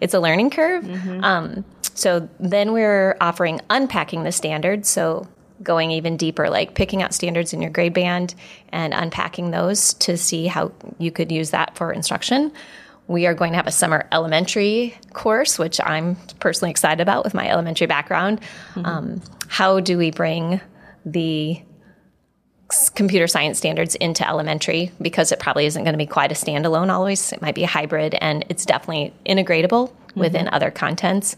[0.00, 0.84] it's a learning curve.
[1.24, 4.88] Um, so then we're offering unpacking the standards.
[4.88, 5.26] So
[5.62, 8.34] going even deeper, like picking out standards in your grade band
[8.70, 12.52] and unpacking those to see how you could use that for instruction.
[13.06, 17.34] We are going to have a summer elementary course, which I'm personally excited about with
[17.34, 18.40] my elementary background.
[18.76, 20.60] Um, how do we bring
[21.04, 21.60] the
[22.94, 26.90] computer science standards into elementary because it probably isn't going to be quite a standalone
[26.90, 27.32] always.
[27.32, 31.36] It might be a hybrid and it's definitely integratable within other contents.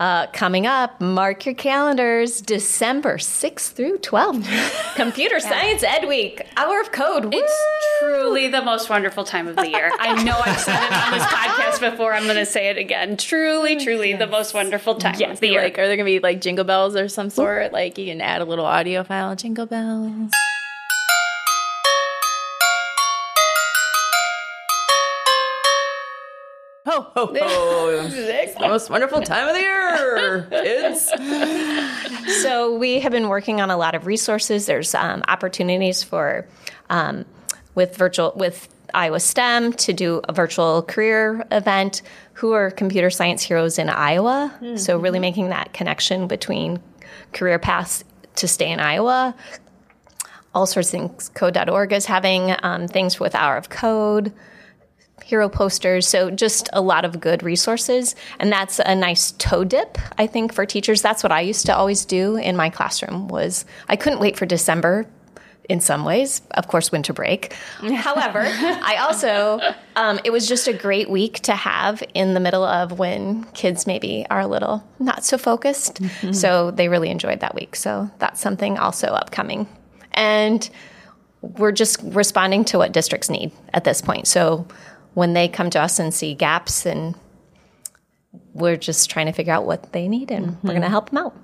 [0.00, 4.94] Uh, coming up, mark your calendars December 6th through 12th.
[4.96, 7.26] Computer Science Ed Week, Hour of Code.
[7.26, 7.30] Woo!
[7.32, 7.62] It's
[8.00, 9.92] truly the most wonderful time of the year.
[10.00, 12.12] I know I've said it on this podcast before.
[12.12, 13.16] I'm going to say it again.
[13.16, 15.62] Truly, truly the most wonderful time of the year.
[15.62, 17.72] Like, are there gonna be like jingle bells or some sort?
[17.72, 20.32] Like, you can add a little audio file, jingle bells.
[26.86, 28.10] Ho ho ho!
[28.12, 31.10] It's the most wonderful time of the year, kids.
[32.42, 34.66] So we have been working on a lot of resources.
[34.66, 36.46] There's um, opportunities for
[36.90, 37.24] um,
[37.74, 42.02] with virtual with Iowa STEM to do a virtual career event.
[42.34, 44.54] Who are computer science heroes in Iowa?
[44.78, 46.80] So really making that connection between
[47.32, 48.04] career paths
[48.36, 49.34] to stay in Iowa.
[50.54, 51.30] All sorts of things.
[51.34, 54.32] Code.org is having um, things with Hour of Code
[55.24, 56.06] hero posters.
[56.06, 58.14] So just a lot of good resources.
[58.38, 61.00] And that's a nice toe dip, I think, for teachers.
[61.00, 64.46] That's what I used to always do in my classroom was I couldn't wait for
[64.46, 65.06] December
[65.68, 67.52] in some ways, of course, winter break.
[67.80, 69.60] However, I also,
[69.96, 73.86] um, it was just a great week to have in the middle of when kids
[73.86, 76.00] maybe are a little not so focused.
[76.34, 77.76] So they really enjoyed that week.
[77.76, 79.66] So that's something also upcoming.
[80.12, 80.68] And
[81.40, 84.26] we're just responding to what districts need at this point.
[84.26, 84.66] So
[85.14, 87.14] when they come to us and see gaps and
[88.52, 91.18] we're just trying to figure out what they need and we're going to help them
[91.18, 91.36] out.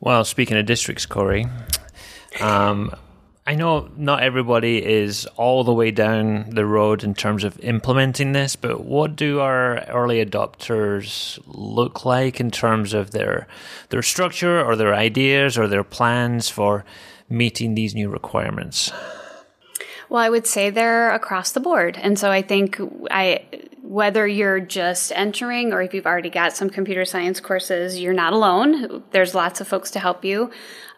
[0.00, 1.46] Well, speaking of districts, Corey,
[2.40, 2.94] um,
[3.46, 8.32] I know not everybody is all the way down the road in terms of implementing
[8.32, 13.48] this, but what do our early adopters look like in terms of their
[13.88, 16.84] their structure or their ideas or their plans for
[17.30, 18.92] meeting these new requirements?
[20.08, 21.98] Well, I would say they're across the board.
[22.00, 23.44] And so I think I
[23.82, 28.34] whether you're just entering or if you've already got some computer science courses, you're not
[28.34, 29.02] alone.
[29.12, 30.50] There's lots of folks to help you.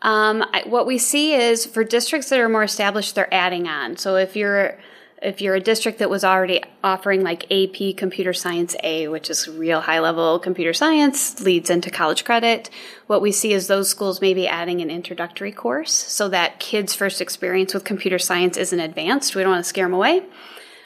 [0.02, 3.96] Um, I, what we see is for districts that are more established, they're adding on.
[3.96, 4.76] So if you're
[5.22, 9.48] if you're a district that was already offering like AP Computer Science A, which is
[9.48, 12.70] real high level computer science, leads into college credit,
[13.06, 17.20] what we see is those schools maybe adding an introductory course so that kids' first
[17.20, 19.34] experience with computer science isn't advanced.
[19.34, 20.22] We don't want to scare them away.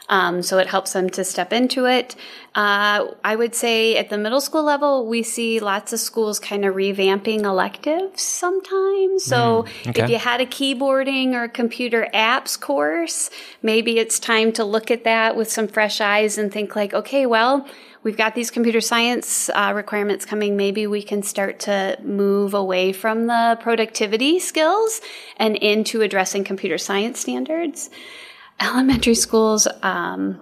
[0.08, 2.14] Um, so it helps them to step into it.
[2.54, 6.64] Uh, I would say at the middle school level, we see lots of schools kind
[6.64, 9.24] of revamping electives sometimes.
[9.24, 10.02] So okay.
[10.04, 13.30] if you had a keyboarding or computer apps course,
[13.62, 17.24] maybe it's time to look at that with some fresh eyes and think like, okay,
[17.24, 17.66] well,
[18.02, 20.56] we've got these computer science uh, requirements coming.
[20.56, 25.00] Maybe we can start to move away from the productivity skills
[25.38, 27.88] and into addressing computer science standards
[28.60, 30.40] elementary schools um,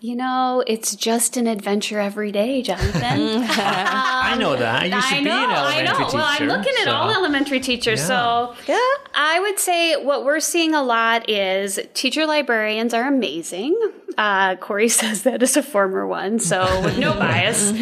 [0.00, 3.00] you know it's just an adventure every day jonathan
[3.48, 4.82] I know that.
[4.82, 5.92] I used to I be know, an I know.
[6.04, 6.16] teacher.
[6.16, 8.00] Well, I'm looking at so- all elementary teachers.
[8.06, 8.78] So Yeah.
[9.14, 13.76] I would say what we're seeing a lot is teacher librarians are amazing.
[14.18, 17.72] Uh, Corey says that as a former one, so with no bias.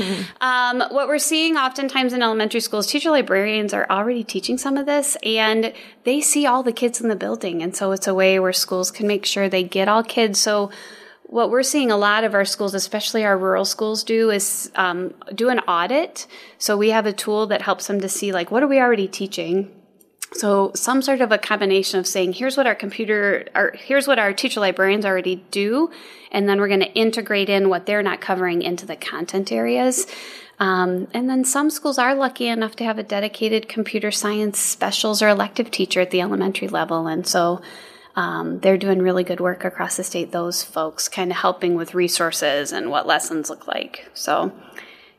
[0.41, 4.87] Um, what we're seeing oftentimes in elementary schools, teacher librarians are already teaching some of
[4.87, 5.73] this, and
[6.05, 8.91] they see all the kids in the building, and so it's a way where schools
[8.91, 10.41] can make sure they get all kids.
[10.41, 10.71] So
[11.29, 15.13] what we're seeing a lot of our schools, especially our rural schools, do is um,
[15.35, 16.27] do an audit.
[16.59, 19.09] So we have a tool that helps them to see like what are we already
[19.09, 19.73] teaching.
[20.33, 24.19] So some sort of a combination of saying here's what our computer, or here's what
[24.19, 25.91] our teacher librarians already do,
[26.31, 30.07] and then we're going to integrate in what they're not covering into the content areas.
[30.59, 35.23] Um, and then some schools are lucky enough to have a dedicated computer science specials
[35.23, 37.61] or elective teacher at the elementary level, and so
[38.17, 40.33] um, they're doing really good work across the state.
[40.33, 44.11] Those folks kind of helping with resources and what lessons look like.
[44.15, 44.53] So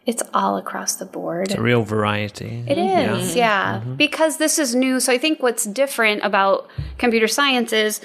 [0.07, 1.47] it's all across the board.
[1.47, 2.63] It's a real variety.
[2.67, 3.79] It is, yeah.
[3.79, 4.99] Because this is new.
[4.99, 8.01] So I think what's different about computer science is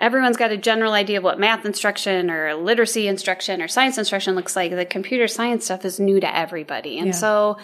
[0.00, 4.34] everyone's got a general idea of what math instruction or literacy instruction or science instruction
[4.34, 4.72] looks like.
[4.72, 6.98] The computer science stuff is new to everybody.
[6.98, 7.56] And so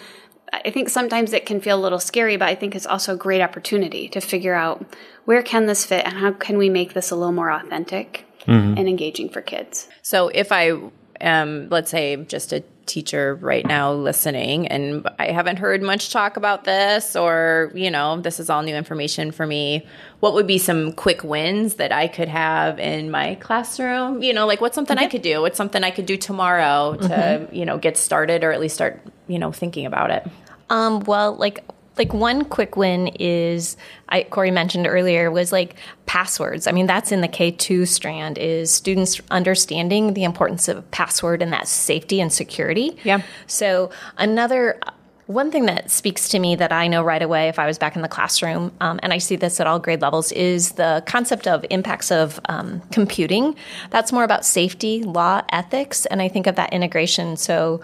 [0.53, 3.17] I think sometimes it can feel a little scary, but I think it's also a
[3.17, 4.85] great opportunity to figure out
[5.25, 8.77] where can this fit and how can we make this a little more authentic mm-hmm.
[8.77, 9.87] and engaging for kids.
[10.01, 10.73] So if I
[11.21, 16.35] am, let's say, just a teacher right now listening and I haven't heard much talk
[16.35, 19.87] about this or, you know, this is all new information for me,
[20.19, 24.21] what would be some quick wins that I could have in my classroom?
[24.21, 25.41] You know, like what's something I could do?
[25.41, 29.01] What's something I could do tomorrow to, you know, get started or at least start,
[29.27, 30.27] you know, thinking about it?
[30.69, 31.63] Um, well, like
[32.01, 33.77] like one quick win is
[34.09, 35.75] I, Corey mentioned earlier was like
[36.07, 36.65] passwords.
[36.65, 41.43] I mean, that's in the K two strand is students understanding the importance of password
[41.43, 42.97] and that safety and security.
[43.03, 43.21] Yeah.
[43.45, 44.79] So another.
[45.27, 47.95] One thing that speaks to me that I know right away if I was back
[47.95, 51.47] in the classroom, um, and I see this at all grade levels, is the concept
[51.47, 53.55] of impacts of um, computing.
[53.91, 57.37] That's more about safety, law, ethics, and I think of that integration.
[57.37, 57.79] So,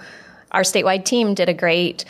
[0.51, 2.03] our statewide team did a great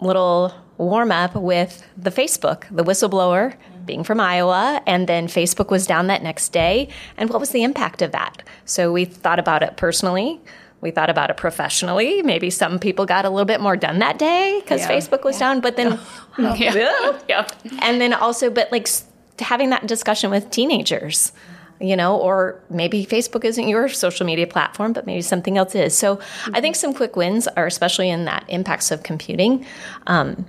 [0.00, 5.86] little warm up with the Facebook, the whistleblower being from Iowa, and then Facebook was
[5.86, 6.88] down that next day.
[7.16, 8.42] And what was the impact of that?
[8.64, 10.40] So we thought about it personally.
[10.80, 12.22] We thought about it professionally.
[12.22, 14.90] Maybe some people got a little bit more done that day because Yeah.
[14.90, 15.60] Facebook was down.
[15.60, 15.98] But then,
[16.38, 17.18] Yeah.
[17.28, 17.50] yep.
[17.80, 18.88] and then also, but like
[19.40, 21.32] having that discussion with teenagers,
[21.80, 25.96] you know, or maybe Facebook isn't your social media platform, but maybe something else is.
[25.96, 26.20] So
[26.52, 29.64] I think some quick wins are especially in that impacts of computing.
[30.06, 30.44] Um,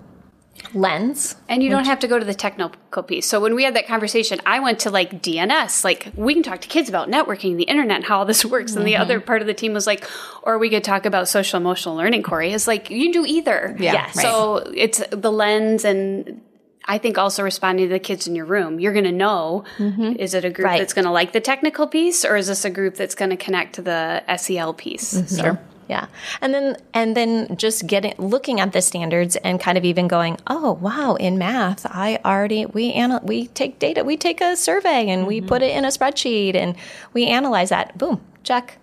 [0.73, 1.35] lens.
[1.47, 3.27] And you don't have to go to the technical piece.
[3.27, 5.83] So when we had that conversation, I went to like DNS.
[5.83, 8.75] Like we can talk to kids about networking, the internet, and how all this works.
[8.75, 9.01] And the mm-hmm.
[9.01, 10.05] other part of the team was like,
[10.43, 12.23] or we could talk about social emotional learning.
[12.23, 13.75] Corey is like, you can do either.
[13.79, 14.15] Yeah, Yes.
[14.15, 14.23] right.
[14.23, 16.41] So it's the lens and.
[16.85, 20.13] I think also responding to the kids in your room, you're going to know mm-hmm.
[20.17, 20.79] is it a group Right.
[20.79, 23.37] that's going to like the technical piece or is this a group that's going to
[23.37, 25.13] connect to the SEL piece?
[25.13, 25.27] Mm-hmm.
[25.27, 26.05] So Yeah.
[26.39, 30.37] And then and then just getting looking at the standards and kind of even going,
[30.45, 35.09] "Oh, wow, in math, I already we anal- we take data, we take a survey
[35.09, 36.75] and we put it in a spreadsheet and
[37.13, 37.97] we analyze that.
[37.97, 38.77] Boom, check.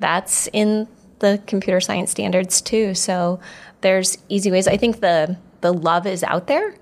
[0.00, 0.88] That's in
[1.20, 2.94] the computer science standards too.
[2.94, 3.38] So
[3.80, 4.66] there's easy ways.
[4.66, 6.74] I think the the love is out there.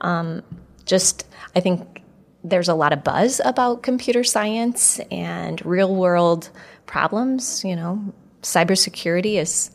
[0.00, 0.42] Um,
[0.86, 1.24] just
[1.54, 2.02] I think
[2.42, 6.50] there's a lot of buzz about computer science and real world
[6.86, 7.64] problems.
[7.64, 8.12] You know,
[8.44, 9.70] cybersecurity is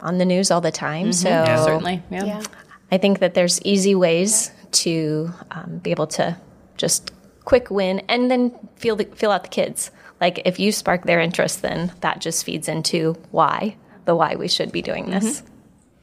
[0.00, 1.12] on the news all the time.
[1.12, 2.02] So Certainly.
[2.10, 2.24] Yeah.
[2.24, 2.42] yeah.
[2.90, 6.36] I think that there's easy ways to um, be able to
[6.76, 7.12] just
[7.44, 9.90] quick win and then feel the, feel out the kids.
[10.20, 14.48] Like if you spark their interest, then that just feeds into why the why we
[14.48, 15.42] should be doing this.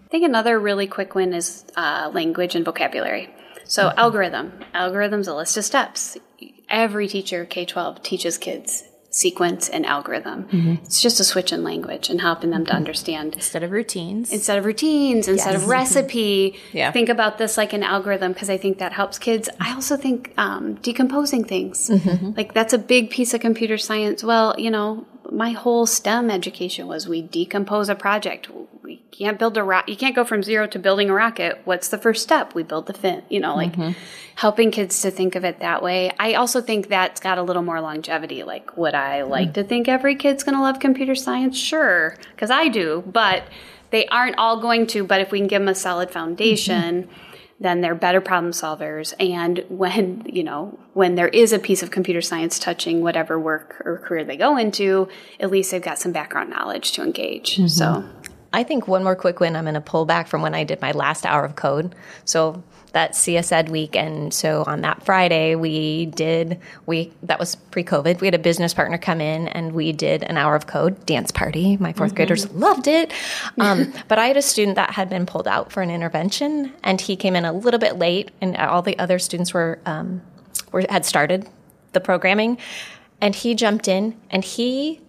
[0.06, 3.30] I think another really quick win is uh, language and vocabulary.
[3.65, 6.17] So algorithm, algorithm's a list of steps.
[6.67, 10.43] Every teacher K twelve teaches kids sequence and algorithm.
[10.45, 10.76] Mm-hmm.
[10.84, 12.78] It's just a switch in language and helping them to mm-hmm.
[12.78, 14.32] understand Instead of routines.
[14.32, 16.58] instead of routines, instead of recipe.
[16.72, 16.91] Yeah.
[16.91, 19.50] Think about this like an algorithm because I think that helps kids.
[19.60, 21.89] I also think um, decomposing things.
[21.89, 22.32] Mm-hmm.
[22.38, 24.24] Like that's a big piece of computer science.
[24.24, 28.50] Well, you know, my whole STEM education was we decompose a project.
[29.12, 29.89] Can't build a rocket.
[29.89, 31.62] You can't go from zero to building a rocket.
[31.65, 32.54] What's the first step?
[32.54, 33.24] We build the fin.
[33.30, 33.91] You know, like mm-hmm.
[34.36, 36.12] helping kids to think of it that way.
[36.19, 38.43] I also think that's got a little more longevity.
[38.43, 39.30] Like, would I hmm.
[39.30, 41.58] like to think every kid's going to love computer science?
[41.58, 43.43] Sure, because I do, but
[43.91, 45.04] they aren't all going to.
[45.04, 47.12] But if we can give them a solid foundation, mm-hmm.
[47.60, 49.13] then they're better problem solvers.
[49.19, 53.82] And when, you know, when there is a piece of computer science touching whatever work
[53.86, 57.56] or career they go into, at least they've got some background knowledge to engage.
[57.69, 58.29] So, mm-hmm.
[58.52, 59.56] I think one more quick win.
[59.56, 61.94] I'm going to pull back from when I did my last hour of code.
[62.26, 67.56] So that CS Ed week, and so on that Friday we did we that was
[67.56, 68.20] pre-COVID.
[68.20, 71.32] We had a business partner come in, and we did an hour of code dance
[71.32, 71.78] party.
[71.78, 73.12] My 4th graders loved it.
[73.60, 77.00] Um, but I had a student that had been pulled out for an intervention, and
[77.00, 80.22] he came in a little bit late, and all the other students were um,
[80.72, 81.48] were had started
[81.94, 82.58] the programming,
[83.22, 85.02] and he jumped in and he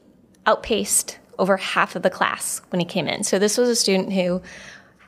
[0.47, 3.25] outpaced over half of the class when he came in.
[3.25, 4.41] So this was a student who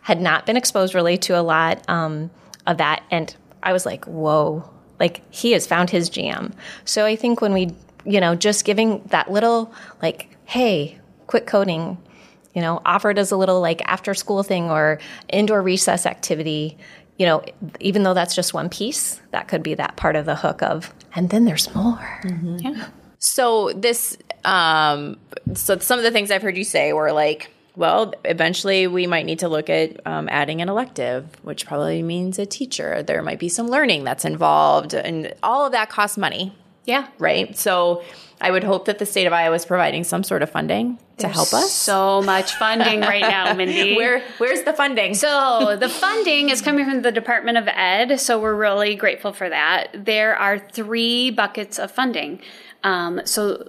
[0.01, 2.31] had not been exposed really to a lot um,
[2.67, 4.69] of that, and I was like, "Whoa!"
[4.99, 6.53] Like he has found his jam.
[6.85, 11.99] So I think when we, you know, just giving that little like, "Hey, quit coding,"
[12.55, 16.77] you know, offered as a little like after school thing or indoor recess activity.
[17.19, 17.45] You know,
[17.79, 20.93] even though that's just one piece, that could be that part of the hook of,
[21.15, 22.21] and then there's more.
[22.57, 22.89] yeah.
[23.19, 25.19] So this, um,
[25.55, 29.25] so some of the things I've heard you say were like, well, eventually we might
[29.25, 33.03] need to look at um, adding an elective, which probably means a teacher.
[33.03, 36.55] There might be some learning that's involved, and all of that costs money.
[36.85, 37.07] Yeah.
[37.19, 37.57] right?
[37.57, 38.03] So
[38.41, 41.29] I would hope that the state of Iowa is providing some sort of funding to
[41.29, 41.73] help us.
[41.73, 43.95] So much funding right now, Mindy.
[43.95, 45.15] Where where's the funding?
[45.15, 49.49] So the funding is coming from the Department of Ed, so we're really grateful for
[49.49, 49.91] that.
[49.95, 52.41] There are three buckets of funding.
[52.83, 53.69] Um, so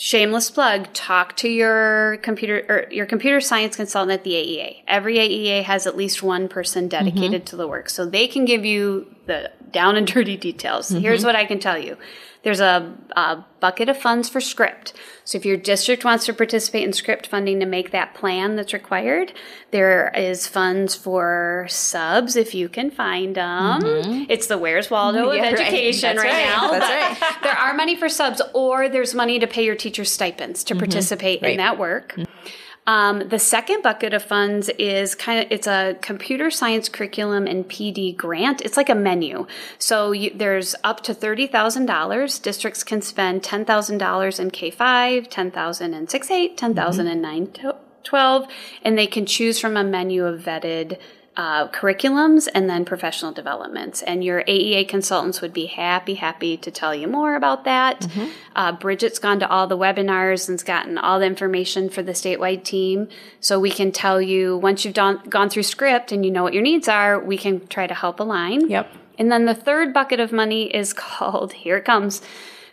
[0.00, 5.16] shameless plug talk to your computer or your computer science consultant at the aea every
[5.16, 7.04] aea has at least one person mm-hmm.
[7.04, 7.90] dedicated to the work.
[7.90, 10.88] So they can give you the down and dirty details.
[10.88, 11.00] Mm-hmm.
[11.00, 11.96] Here's what i can tell you
[12.42, 14.92] there's a, a bucket of funds for script.
[15.24, 18.72] So if your district wants to participate in script funding to make that plan that's
[18.72, 19.32] required
[19.70, 23.82] there is funds for subs if you can find them.
[23.82, 24.24] Mm-hmm.
[24.30, 25.66] It's the where's waldo Yeah, of right.
[25.68, 26.44] education right, right.
[26.44, 26.70] now.
[26.70, 30.64] That's but there are money for subs or there's money to pay your teachers stipends
[30.64, 30.80] to mm-hmm.
[30.80, 31.52] participate Right.
[31.52, 32.48] in that work mm-hmm.
[32.88, 37.68] Um, the second bucket of funds is kind of it's a computer science curriculum and
[37.68, 38.62] PD grant.
[38.62, 39.46] It's like a menu.
[39.78, 42.38] So you, there's up to thirty thousand dollars.
[42.38, 46.74] Districts can spend ten thousand dollars in K five, ten thousand in six eight, ten
[46.74, 48.48] thousand in nine to- twelve,
[48.82, 50.98] and they can choose from a menu of vetted.
[51.38, 54.02] Uh, curriculums and then professional developments.
[54.02, 58.08] And your AEA consultants would be happy, happy to tell you more about that.
[58.56, 62.64] Uh, Bridget's gone to all the webinars and's gotten all the information for the statewide
[62.64, 63.06] team.
[63.38, 66.54] So we can tell you once you've done, gone through script and you know what
[66.54, 68.68] your needs are, we can try to help align.
[68.68, 68.92] Yep.
[69.16, 72.20] And then the third bucket of money is called, here it comes,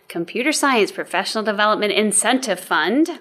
[0.08, 3.20] Computer Science Professional Development Incentive Fund.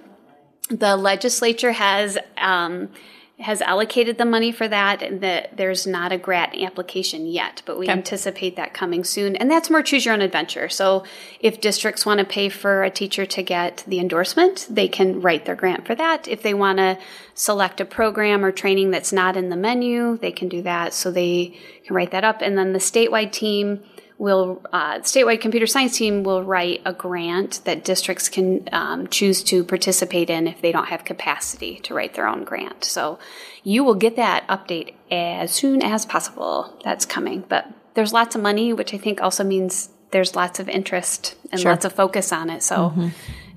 [0.69, 2.89] The legislature has um,
[3.37, 7.77] has allocated the money for that, and that there's not a grant application yet, but
[7.77, 9.35] we anticipate that coming soon.
[9.35, 10.69] And that's more choose your own adventure.
[10.69, 11.03] So
[11.41, 15.43] if districts want to pay for a teacher to get the endorsement, they can write
[15.45, 16.29] their grant for that.
[16.29, 16.97] If they want to
[17.33, 20.93] select a program or training that's not in the menu, they can do that.
[20.93, 23.83] So they can write that up, and then the statewide team
[24.17, 29.43] will uh, statewide computer science team will write a grant that districts can um, choose
[29.43, 32.85] to participate in if they don't have capacity to write their own grant.
[32.85, 33.19] So
[33.63, 36.79] you will get that update as soon as possible.
[36.83, 37.43] That's coming.
[37.47, 41.61] But there's lots of money which i think also means there's lots of interest and
[41.63, 42.63] lots of focus on it.
[42.63, 42.93] So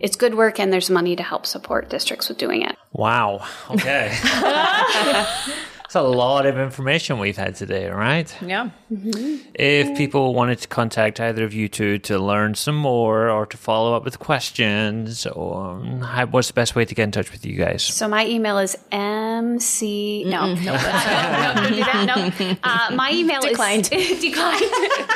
[0.01, 2.75] it's good work and there's money to help support districts with doing it.
[2.93, 3.47] Wow.
[3.71, 4.17] Okay.
[5.89, 8.31] That's a lot of information we've had today, right?
[8.43, 8.69] yeah.
[9.55, 13.57] If people wanted to contact either of you two to learn some more or to
[13.57, 17.47] follow up with questions, or how, what's the best way to get in touch with
[17.47, 17.83] you guys?
[17.83, 20.25] So my email is mc.
[20.29, 22.05] No, no, no, don't do that.
[22.07, 23.89] No, uh, my email Declined.
[23.91, 24.61] is declined.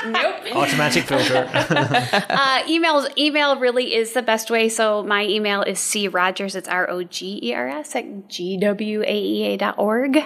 [0.07, 0.57] nope.
[0.57, 1.51] Automatic filter.
[2.33, 4.70] Uh, email email really is the best way.
[4.70, 6.57] So my email is c rogers.
[6.57, 10.25] It's r o g e r s at g w a e a dot org.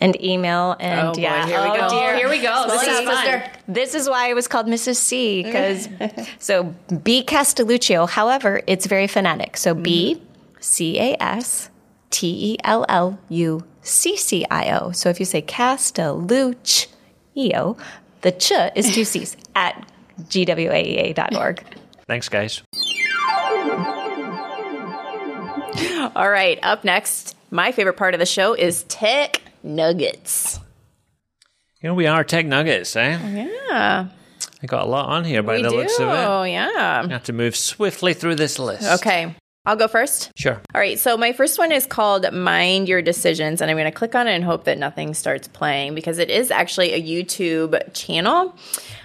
[0.00, 1.46] And email and Oh, boy, yeah.
[1.46, 1.88] here we oh, go.
[1.90, 2.16] dear.
[2.16, 2.64] Here we go.
[2.68, 3.42] This Sister, is fun.
[3.68, 4.96] This is why it was called Mrs.
[4.96, 5.88] C because
[6.38, 8.08] so B Castelluccio.
[8.08, 9.58] However, it's very phonetic.
[9.58, 10.24] So B mm-hmm.
[10.60, 11.68] C A S
[12.08, 14.92] T E L L U C C I O.
[14.92, 17.76] So if you say Castelluccio,
[18.22, 19.86] the ch is two C's at
[20.22, 21.64] gwaea.org.
[22.06, 22.62] Thanks, guys.
[26.16, 26.58] All right.
[26.62, 30.60] Up next, my favorite part of the show is tech nuggets.
[31.80, 33.18] Here we are, Tech Nuggets, eh?
[33.70, 34.08] Yeah.
[34.62, 35.76] I got a lot on here by We the do.
[35.76, 36.12] looks of it.
[36.12, 37.08] I Yeah.
[37.08, 38.86] have to move swiftly through this list.
[39.00, 39.34] Okay.
[39.66, 40.30] I'll go first.
[40.36, 40.60] Sure.
[40.74, 43.96] All right, so my first one is called Mind Your Decisions, and I'm going to
[43.96, 47.78] click on it and hope that nothing starts playing because it is actually a YouTube
[47.94, 48.54] channel.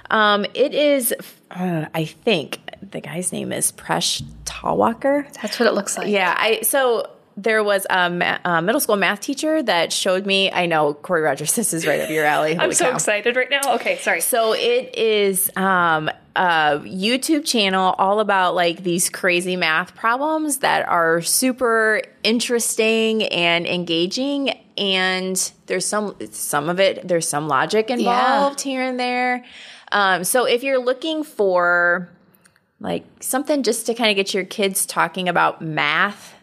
[0.09, 1.13] Um, it is,
[1.51, 5.31] uh, I think the guy's name is Presh Talwalkar.
[5.41, 6.07] That's what it looks like.
[6.07, 10.51] Yeah, I so there was a, ma- a middle school math teacher that showed me.
[10.51, 12.57] I know Corey Rogers, this is right up your alley.
[12.57, 12.95] I'm so cow.
[12.95, 13.75] excited right now.
[13.75, 14.21] Okay, sorry.
[14.21, 20.87] So it is um, a YouTube channel all about like these crazy math problems that
[20.87, 24.51] are super interesting and engaging.
[24.77, 27.07] And there's some some of it.
[27.07, 29.45] There's some logic involved here and there.
[29.91, 32.09] Um, so if you're looking for
[32.79, 36.34] like something just to kind of get your kids talking about math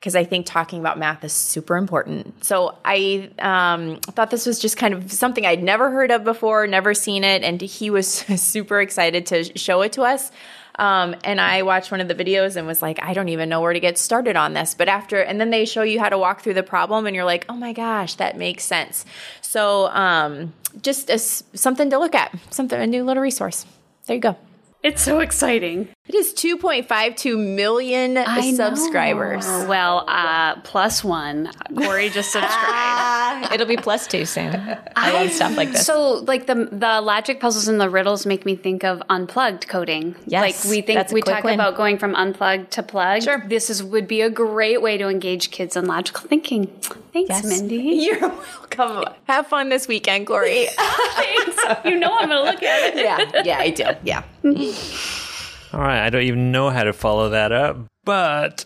[0.00, 2.42] because I think talking about math is super important.
[2.42, 6.66] So I um, thought this was just kind of something I'd never heard of before,
[6.66, 10.32] never seen it, and he was super excited to show it to us.
[10.76, 13.60] Um, and I watched one of the videos and was like, I don't even know
[13.60, 14.74] where to get started on this.
[14.74, 17.26] But after, and then they show you how to walk through the problem, and you're
[17.26, 19.04] like, oh my gosh, that makes sense.
[19.42, 23.66] So um, just as something to look at, something a new little resource.
[24.06, 24.38] There you go.
[24.82, 25.90] It's so exciting.
[26.08, 28.56] It is 2.52 million I know.
[28.74, 29.44] subscribers.
[29.68, 31.52] Well, uh, plus one.
[31.76, 33.52] Corey just subscribed.
[33.52, 34.56] It'll be plus two soon.
[34.96, 35.86] I love stuff like this.
[35.86, 40.16] So, like the the logic puzzles and the riddles make me think of unplugged coding.
[40.26, 41.54] Yes, like we think that's a we quick talk win.
[41.54, 43.22] about going from unplugged to plugged.
[43.24, 43.44] Sure.
[43.46, 46.66] This is would be a great way to engage kids in logical thinking.
[47.12, 47.44] Thanks, Yes.
[47.44, 47.76] Mindy.
[47.76, 49.04] You're welcome.
[49.28, 50.66] Have fun this weekend, Corey.
[50.76, 51.84] Thanks.
[51.84, 53.04] You know I'm going to look at it.
[53.04, 53.84] yeah, yeah, I do.
[54.02, 55.26] Yeah.
[55.72, 58.64] All right, I don't even know how to follow that up, but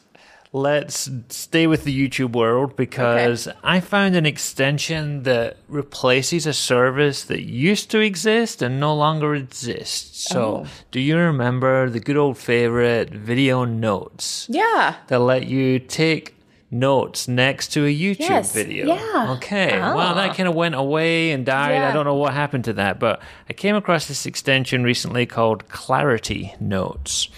[0.53, 7.25] let's stay with the YouTube world because I found an extension that replaces a service
[7.25, 10.29] that used to exist and no longer exists.
[10.31, 10.67] So, oh.
[10.93, 14.95] do you remember the good old favorite video notes Yeah.
[15.09, 16.34] that let you take
[16.75, 18.87] notes next to a YouTube Yes, video?
[18.87, 19.35] yeah.
[19.37, 19.79] Okay.
[19.79, 20.35] Well, that ah.
[20.35, 21.81] kind of went away and died.
[21.81, 25.69] I don't know what happened to that, but I came across this extension recently called
[25.69, 27.29] Clarity Notes.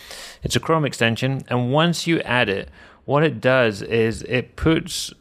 [0.42, 2.70] It's a Chrome extension, and once you add it,
[3.04, 5.12] what it does is it puts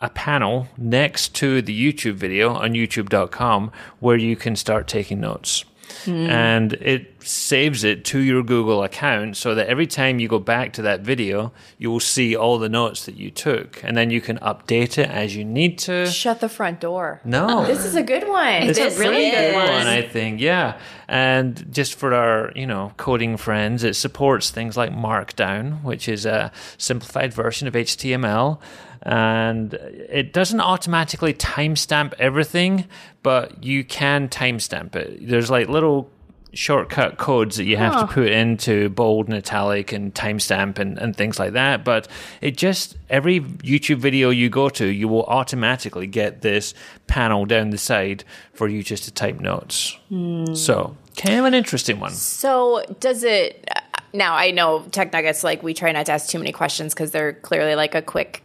[0.00, 5.64] a panel next to the YouTube video on youtube.com where you can start taking notes.
[6.04, 6.28] Mm.
[6.28, 10.72] And it saves it to your Google account so that every time you go back
[10.74, 13.82] to that video, you will see all the notes that you took.
[13.84, 16.06] And then you can update it as you need to.
[16.06, 17.20] Shut the front door.
[17.24, 17.60] No.
[17.60, 18.62] Uh, this is a good one.
[18.64, 19.86] It's a really good one.
[19.86, 20.78] I think, yeah.
[21.08, 26.26] And just for our, you know, coding friends, it supports things like Markdown, which is
[26.26, 28.58] a simplified version of HTML.
[29.04, 32.86] And it doesn't automatically timestamp everything,
[33.22, 35.28] but you can timestamp it.
[35.28, 36.10] There's like little
[36.54, 41.16] shortcut codes that you have to put into bold and italic and timestamp and, and
[41.16, 41.84] things like that.
[41.84, 42.08] But
[42.40, 46.74] it just, every YouTube video you go to, you will automatically get this
[47.06, 49.96] panel down the side for you just to type notes.
[50.08, 50.54] Hmm.
[50.54, 52.12] So, kind of an interesting one.
[52.12, 53.80] So does it uh,
[54.12, 54.34] now?
[54.34, 57.32] I know Tech Nuggets like we try not to ask too many questions because they're
[57.32, 58.42] clearly like a quick.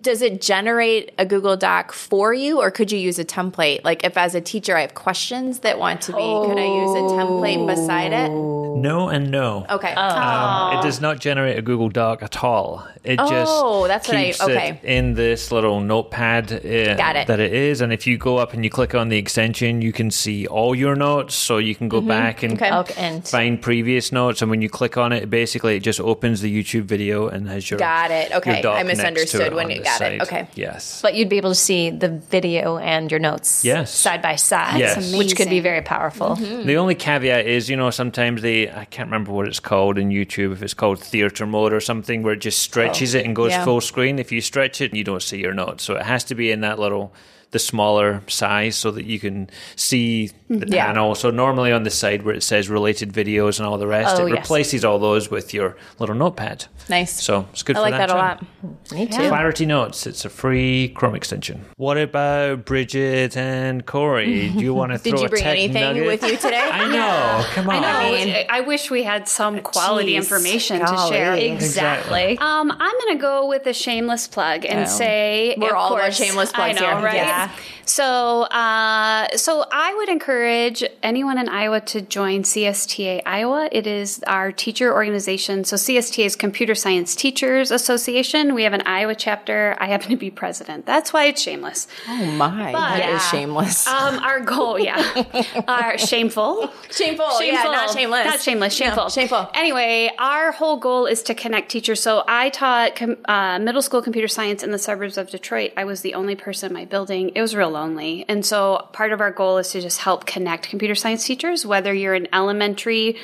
[0.00, 3.84] Does it generate a Google Doc for you, or could you use a template?
[3.84, 6.90] Like, if as a teacher I have questions that want to be, could I use
[6.90, 8.28] a template beside it?
[8.30, 9.66] No and no.
[9.70, 9.92] Okay.
[9.94, 12.86] Um, it does not generate a Google Doc at all.
[13.04, 14.80] It Oh, just that's what I- keeps okay.
[14.82, 17.26] it in this little notepad uh, Got it.
[17.26, 17.80] that it is.
[17.80, 20.74] And if you go up and you click on the extension, you can see all
[20.74, 21.34] your notes.
[21.34, 22.74] So you can go back and Mm-hmm.
[22.80, 23.08] Okay.
[23.08, 24.42] Okay, find previous notes.
[24.42, 27.70] And when you click on it, basically it just opens the YouTube video and has
[27.70, 28.30] your Got it.
[28.30, 28.62] your Okay.
[28.62, 30.22] doc I next to misunderstood it when you the got it.
[30.22, 30.48] Okay.
[30.54, 31.00] Yes.
[31.02, 33.92] but you'd be able to see the video and your notes Yes.
[33.92, 35.14] side by side, Yes.
[35.14, 36.36] which could be very powerful.
[36.36, 36.66] Mm-hmm.
[36.66, 40.08] The only caveat is, you know, sometimes they, I can't remember what it's called in
[40.10, 43.36] YouTube, if it's called theater mode or something, where it just stretches oh, it and
[43.36, 43.64] goes yeah.
[43.64, 44.18] full screen.
[44.18, 45.84] If you stretch it, you don't see your notes.
[45.84, 47.12] So it has to be in that little,
[47.50, 50.86] the smaller size so that you can see the Yeah.
[50.86, 51.14] panel.
[51.14, 54.26] So normally on the side where it says related videos and all the rest, Oh,
[54.26, 54.38] it yes.
[54.40, 56.66] replaces all those with your little notepad.
[56.90, 57.22] Nice.
[57.22, 58.44] So it's good I for like that, a lot.
[58.92, 59.28] Me too.
[59.28, 60.06] Clarity Notes.
[60.06, 61.64] It's a free Chrome extension.
[61.76, 64.48] What about Bridget and Corey?
[64.56, 66.06] Do you want to throw Did you a bring tech anything nugget?
[66.06, 66.68] with you today?
[66.72, 67.44] I know.
[67.54, 67.82] Come on.
[67.84, 71.34] I mean, I wish we had some quality Jeez, information to share.
[71.34, 72.36] Exactly.
[72.38, 74.84] Um, I'm going to go with a shameless plug and Oh.
[74.86, 77.04] say We're of all about course, shameless plugs I know, here.
[77.04, 77.14] right?
[77.16, 77.37] Yeah.
[77.84, 83.68] So, uh, so I would encourage anyone in Iowa to join CSTA Iowa.
[83.72, 85.64] It is our teacher organization.
[85.64, 88.54] So CSTA is Computer Science Teachers Association.
[88.54, 89.74] We have an Iowa chapter.
[89.80, 90.84] I happen to be president.
[90.84, 91.86] That's why it's shameless.
[92.08, 93.18] Oh my, that is Yeah.
[93.30, 93.86] shameless.
[93.86, 95.24] Um, our goal, yeah,
[95.68, 96.70] our shameful.
[96.90, 97.42] shameful.
[97.42, 98.26] Yeah, not shameless.
[98.26, 99.08] Not shameless, No, shameful.
[99.08, 99.50] shameful.
[99.54, 102.00] Anyway, our whole goal is to connect teachers.
[102.02, 105.72] So I taught com- uh, middle school computer science in the suburbs of Detroit.
[105.76, 107.27] I was the only person in my building.
[107.34, 108.24] It was real lonely.
[108.28, 111.92] And so part of our goal is to just help connect computer science teachers, whether
[111.92, 113.16] you're an elementary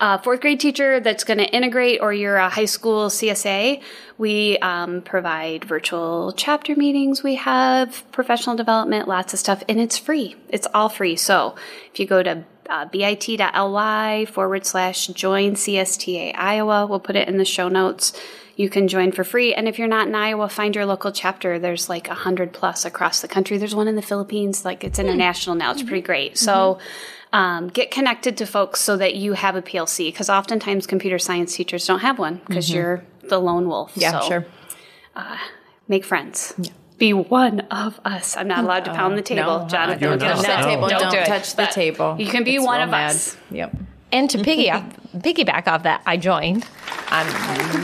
[0.00, 3.82] uh, fourth grade teacher that's going to integrate or you're a high school CSA.
[4.16, 7.22] We um, provide virtual chapter meetings.
[7.22, 10.36] We have professional development, lots of stuff, and it's free.
[10.48, 11.16] It's all free.
[11.16, 11.54] So
[11.92, 16.86] if you go to uh, bit.ly forward slash join CSTA Iowa.
[16.86, 18.12] We'll put it in the show notes.
[18.60, 19.54] You can join for free.
[19.54, 21.58] And if you're not in Iowa, find your local chapter.
[21.58, 23.56] There's like a hundred plus across the country.
[23.56, 24.66] There's one in the Philippines.
[24.66, 25.70] Like it's international now.
[25.70, 25.88] It's mm-hmm.
[25.88, 26.34] pretty great.
[26.34, 26.44] Mm-hmm.
[26.44, 26.78] So
[27.32, 31.54] um, get connected to folks so that you have a PLC because oftentimes computer science
[31.56, 32.76] teachers don't have one because mm-hmm.
[32.76, 33.92] you're the lone wolf.
[33.94, 34.46] yeah, So sure.
[35.16, 35.38] Uh,
[35.88, 36.52] make friends.
[36.98, 38.36] Be one of us.
[38.36, 40.02] I'm not allowed to uh, pound the table, no, Jonathan.
[40.02, 40.36] You're Don't not.
[40.36, 40.88] touch Touch that the table.
[40.88, 41.26] Don't Don't, do it.
[41.26, 42.16] touch the table.
[42.18, 43.12] You can be It's one of mad.
[43.12, 43.38] us.
[43.50, 43.74] Yep.
[44.12, 46.66] And to piggyback, piggyback off that, I joined.
[47.08, 47.26] I'm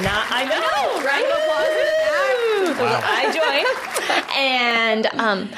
[0.02, 0.26] not.
[0.30, 1.24] I know, right?
[2.78, 5.48] I joined, and um,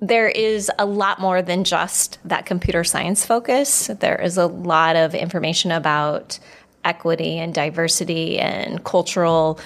[0.00, 3.88] there is a lot more than just that computer science focus.
[4.00, 6.38] There is a lot of information about
[6.84, 9.58] equity and diversity and cultural,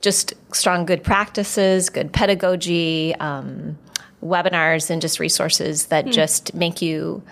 [0.00, 3.78] just strong good practices, good pedagogy, um,
[4.22, 7.22] webinars, and just resources that just make you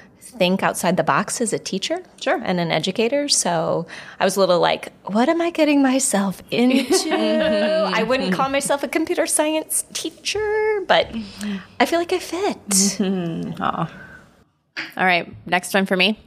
[0.42, 2.40] think outside the box as a teacher Sure.
[2.44, 3.28] and an educator.
[3.28, 3.86] So
[4.18, 6.82] I was a little like, what am I getting myself into?
[6.92, 7.94] Mm-hmm.
[7.94, 11.58] I wouldn't call myself a computer science teacher, but mm-hmm.
[11.78, 12.68] I feel like I fit.
[12.68, 13.62] Mm-hmm.
[13.62, 13.86] All
[14.96, 16.18] right, next one for me.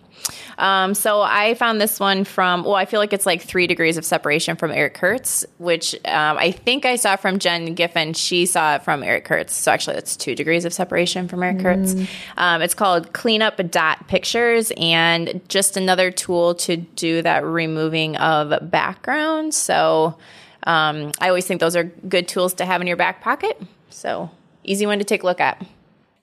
[0.57, 3.97] Um, so I found this one from, well, I feel like it's like three degrees
[3.97, 8.13] of separation from Eric Curts, which um, I think I saw from Jen Giffen.
[8.13, 9.53] She saw it from Eric Curts.
[9.53, 11.95] So actually, that's two degrees of separation from Eric Curts.
[12.37, 18.71] Um, it's called Cleanup Dot Pictures and just another tool to do that removing of
[18.71, 19.53] background.
[19.53, 20.17] So
[20.63, 23.61] um, I always think those are good tools to have in your back pocket.
[23.89, 24.29] So
[24.63, 25.63] easy one to take a look at.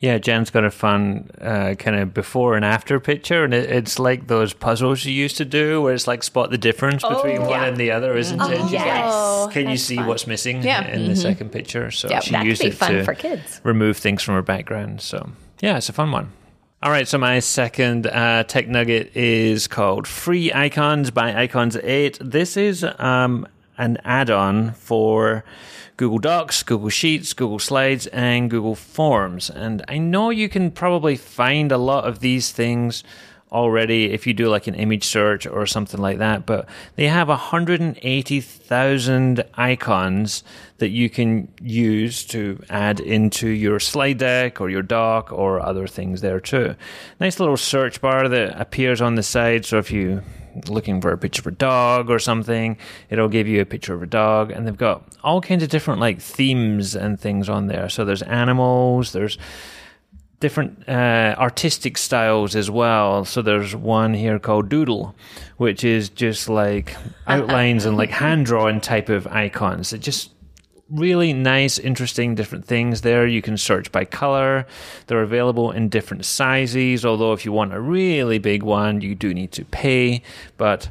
[0.02, 4.00] Yeah, Jen's got a fun uh, kind of before and after picture, and it, it's
[4.00, 7.50] like those puzzles you used to do, where it's like spot the difference between one
[7.50, 7.64] yeah.
[7.66, 8.62] and the other, isn't it?
[8.62, 9.14] She's yes.
[9.14, 10.88] like, can you see what's missing Yeah.
[10.88, 11.92] in the second picture?
[11.92, 13.60] So Yeah, she that could used it fun to for kids.
[13.62, 15.00] remove things from her background.
[15.02, 15.30] So
[15.60, 16.32] yeah, it's a fun one.
[16.82, 22.18] All right, so my second uh, tech nugget is called Free Icons by Icons8.
[22.18, 23.46] This is um,
[23.78, 25.44] an add on for
[26.02, 29.48] Google Docs, Google Sheets, Google Slides, and Google Forms.
[29.48, 33.04] And I know you can probably find a lot of these things
[33.52, 37.28] already if you do like an image search or something like that, but they have
[37.28, 40.42] 180,000 icons
[40.78, 45.86] that you can use to add into your slide deck or your doc or other
[45.86, 46.74] things there too.
[47.20, 49.64] Nice little search bar that appears on the side.
[49.64, 50.24] So if you
[50.68, 52.76] looking for a picture of a dog or something,
[53.10, 54.50] it'll give you a picture of a dog.
[54.50, 57.88] And they've got all kinds of different like themes and things on there.
[57.88, 59.38] So there's animals, there's
[60.40, 63.24] different uh, artistic styles as well.
[63.24, 65.14] So there's one here called Doodle,
[65.56, 66.96] which is just like
[67.26, 69.92] outlines and like hand drawing type of icons.
[69.92, 70.30] It just
[70.92, 73.26] really nice, interesting, different things there.
[73.26, 74.66] You can search by color.
[75.06, 77.04] They're available in different sizes.
[77.04, 80.22] Although if you want a really big one, you do need to pay.
[80.56, 80.90] But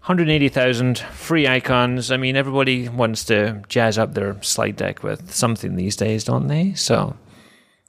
[0.00, 2.10] 180,000 free icons.
[2.10, 6.46] I mean, everybody wants to jazz up their slide deck with something these days, don't
[6.46, 6.74] they?
[6.74, 7.16] So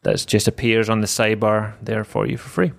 [0.03, 2.71] that just appears on the sidebar there for you for free.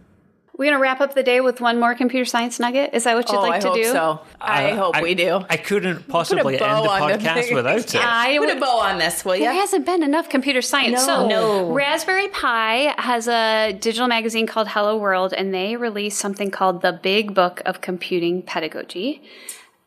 [0.60, 2.90] We're going to wrap up the day with one more computer science nugget.
[2.92, 3.84] Is that what you'd oh, like I to hope do?
[3.84, 4.20] so.
[4.42, 5.42] I, uh, hope I- we do.
[5.48, 6.82] I couldn't possibly end the on
[7.12, 7.94] the podcast without it.
[7.96, 9.44] I Put would a bow on this, will you?
[9.44, 9.58] There you?
[9.58, 11.02] hasn't been enough computer science.
[11.02, 11.72] So, No.
[11.72, 16.92] Raspberry Pi has a digital magazine called Hello World, and they released something called the
[16.92, 19.22] Big Book of Computing Pedagogy.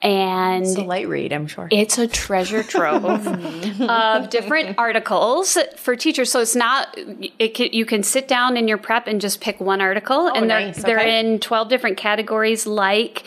[0.03, 1.67] And It's a light read, I'm sure.
[1.71, 3.05] it's a treasure trove
[3.81, 6.29] of different articles for teachers.
[6.29, 6.93] So it's not
[7.39, 10.49] it can, you can sit down in your prep and just pick one article, and
[10.49, 10.83] they're nice.
[10.83, 13.23] they're in twelve different categories like.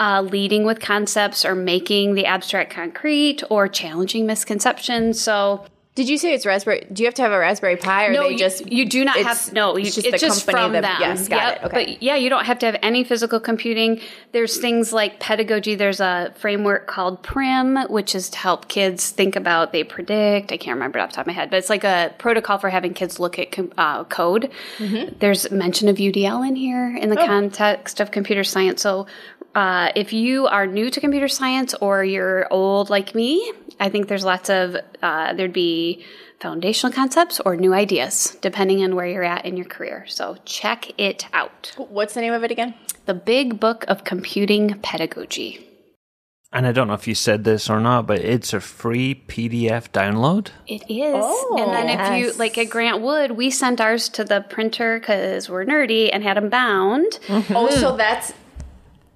[0.00, 5.20] Uh, leading with concepts or making the abstract concrete or challenging misconceptions.
[5.20, 5.64] So
[5.94, 6.84] Did you say it's Raspberry?
[6.92, 9.04] Do you have to have a Raspberry Pi, or no, they you, just you do
[9.04, 9.76] not have no.
[9.76, 11.08] You, It's it's just just, the company from that, them.
[11.16, 11.66] Yes, got Yep, it.
[11.66, 11.84] Okay.
[11.94, 14.00] But yeah, you don't have to have any physical computing.
[14.32, 15.76] There's things like pedagogy.
[15.76, 19.70] There's a framework called PRIMM, which is to help kids think about.
[19.70, 20.50] They predict.
[20.50, 22.58] I can't remember it off the top of my head, but it's like a protocol
[22.58, 24.50] for having kids look at com- uh, code.
[24.78, 25.14] Mm-hmm.
[25.20, 27.24] There's mention of UDL in here in the Oh.
[27.26, 28.82] context of computer science.
[28.82, 29.06] So.
[29.54, 34.08] Uh, if you are new to computer science or you're old like me, I think
[34.08, 36.04] there's lots of uh, there'd be
[36.40, 40.04] foundational concepts or new ideas depending on where you're at in your career.
[40.08, 41.72] So check it out.
[41.76, 42.74] What's the name of it again?
[43.06, 45.68] The Big Book of Computing Pedagogy.
[46.52, 49.90] And I don't know if you said this or not, but it's a free PDF
[49.90, 50.50] download.
[50.68, 51.24] It is.
[51.58, 55.50] and then if you, like at Grant Wood, we sent ours to the printer because
[55.50, 57.18] we're nerdy and had them bound.
[57.28, 58.32] Oh, so that's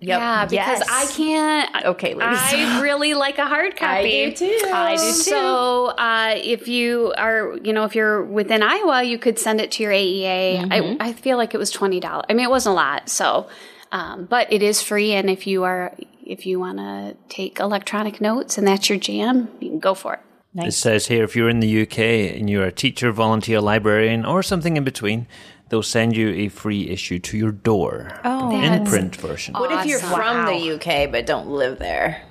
[0.00, 0.18] yep.
[0.20, 0.88] Yeah, because Yes.
[0.90, 1.84] I can't.
[1.86, 2.38] Okay, ladies.
[2.40, 4.24] I really like a hard copy.
[4.24, 4.60] I do too.
[4.72, 5.12] I do too.
[5.12, 9.70] So, uh, if you are, you know, if you're within Iowa, you could send it
[9.72, 10.68] to your AEA.
[10.70, 12.26] I, I feel like it was twenty dollars.
[12.28, 13.08] I mean, it wasn't a lot.
[13.08, 13.48] So,
[13.92, 15.94] um, but it is free, and if you are,
[16.24, 20.14] if you want to take electronic notes and that's your jam, you can go for
[20.14, 20.20] it.
[20.54, 24.42] It says here if you're in the UK and you're a teacher, volunteer, librarian, or
[24.42, 25.26] something in between,
[25.68, 28.20] they'll send you a free issue to your door.
[28.24, 29.54] Oh, in print version.
[29.54, 30.14] What if you're Awesome.
[30.14, 32.22] from the UK but don't live there?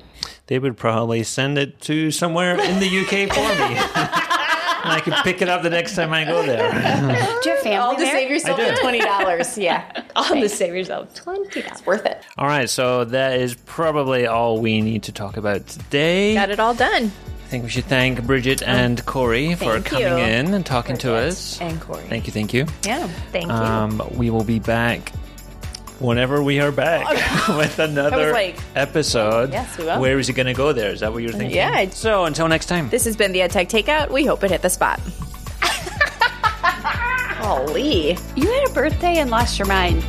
[0.48, 3.76] They would probably send it to somewhere in the UK for me.
[4.84, 6.72] and I could pick it up the next time I go there.
[7.44, 8.12] Do you have family All to there?
[8.14, 8.82] save yourself I do.
[8.82, 9.58] twenty dollars.
[9.58, 11.86] Yeah, All the save yourself twenty dollars.
[11.86, 12.24] worth it.
[12.38, 16.34] all right, so that is probably all we need to talk about today.
[16.34, 17.12] Got it all done.
[17.48, 20.18] I think we should thank Bridget and Corey for thank coming you.
[20.18, 21.62] in and talking to Bridget us.
[21.62, 22.04] and Corey.
[22.04, 22.66] Thank you, thank you.
[22.84, 23.08] Yeah.
[23.32, 23.54] Thank you.
[23.54, 25.14] Um, we will be back
[26.00, 27.08] whenever we are back
[27.58, 29.54] with another like, episode.
[29.54, 30.02] yes, we will.
[30.02, 30.91] Where is it going to go there?
[30.91, 31.56] Is that what you're thinking?
[31.56, 31.89] Yeah.
[31.91, 32.89] So until next time.
[32.89, 34.12] This has been the EdTech Takeout.
[34.12, 35.00] We hope it hit the spot.
[37.39, 38.18] Holy.
[38.36, 40.04] You had a birthday and lost your mind.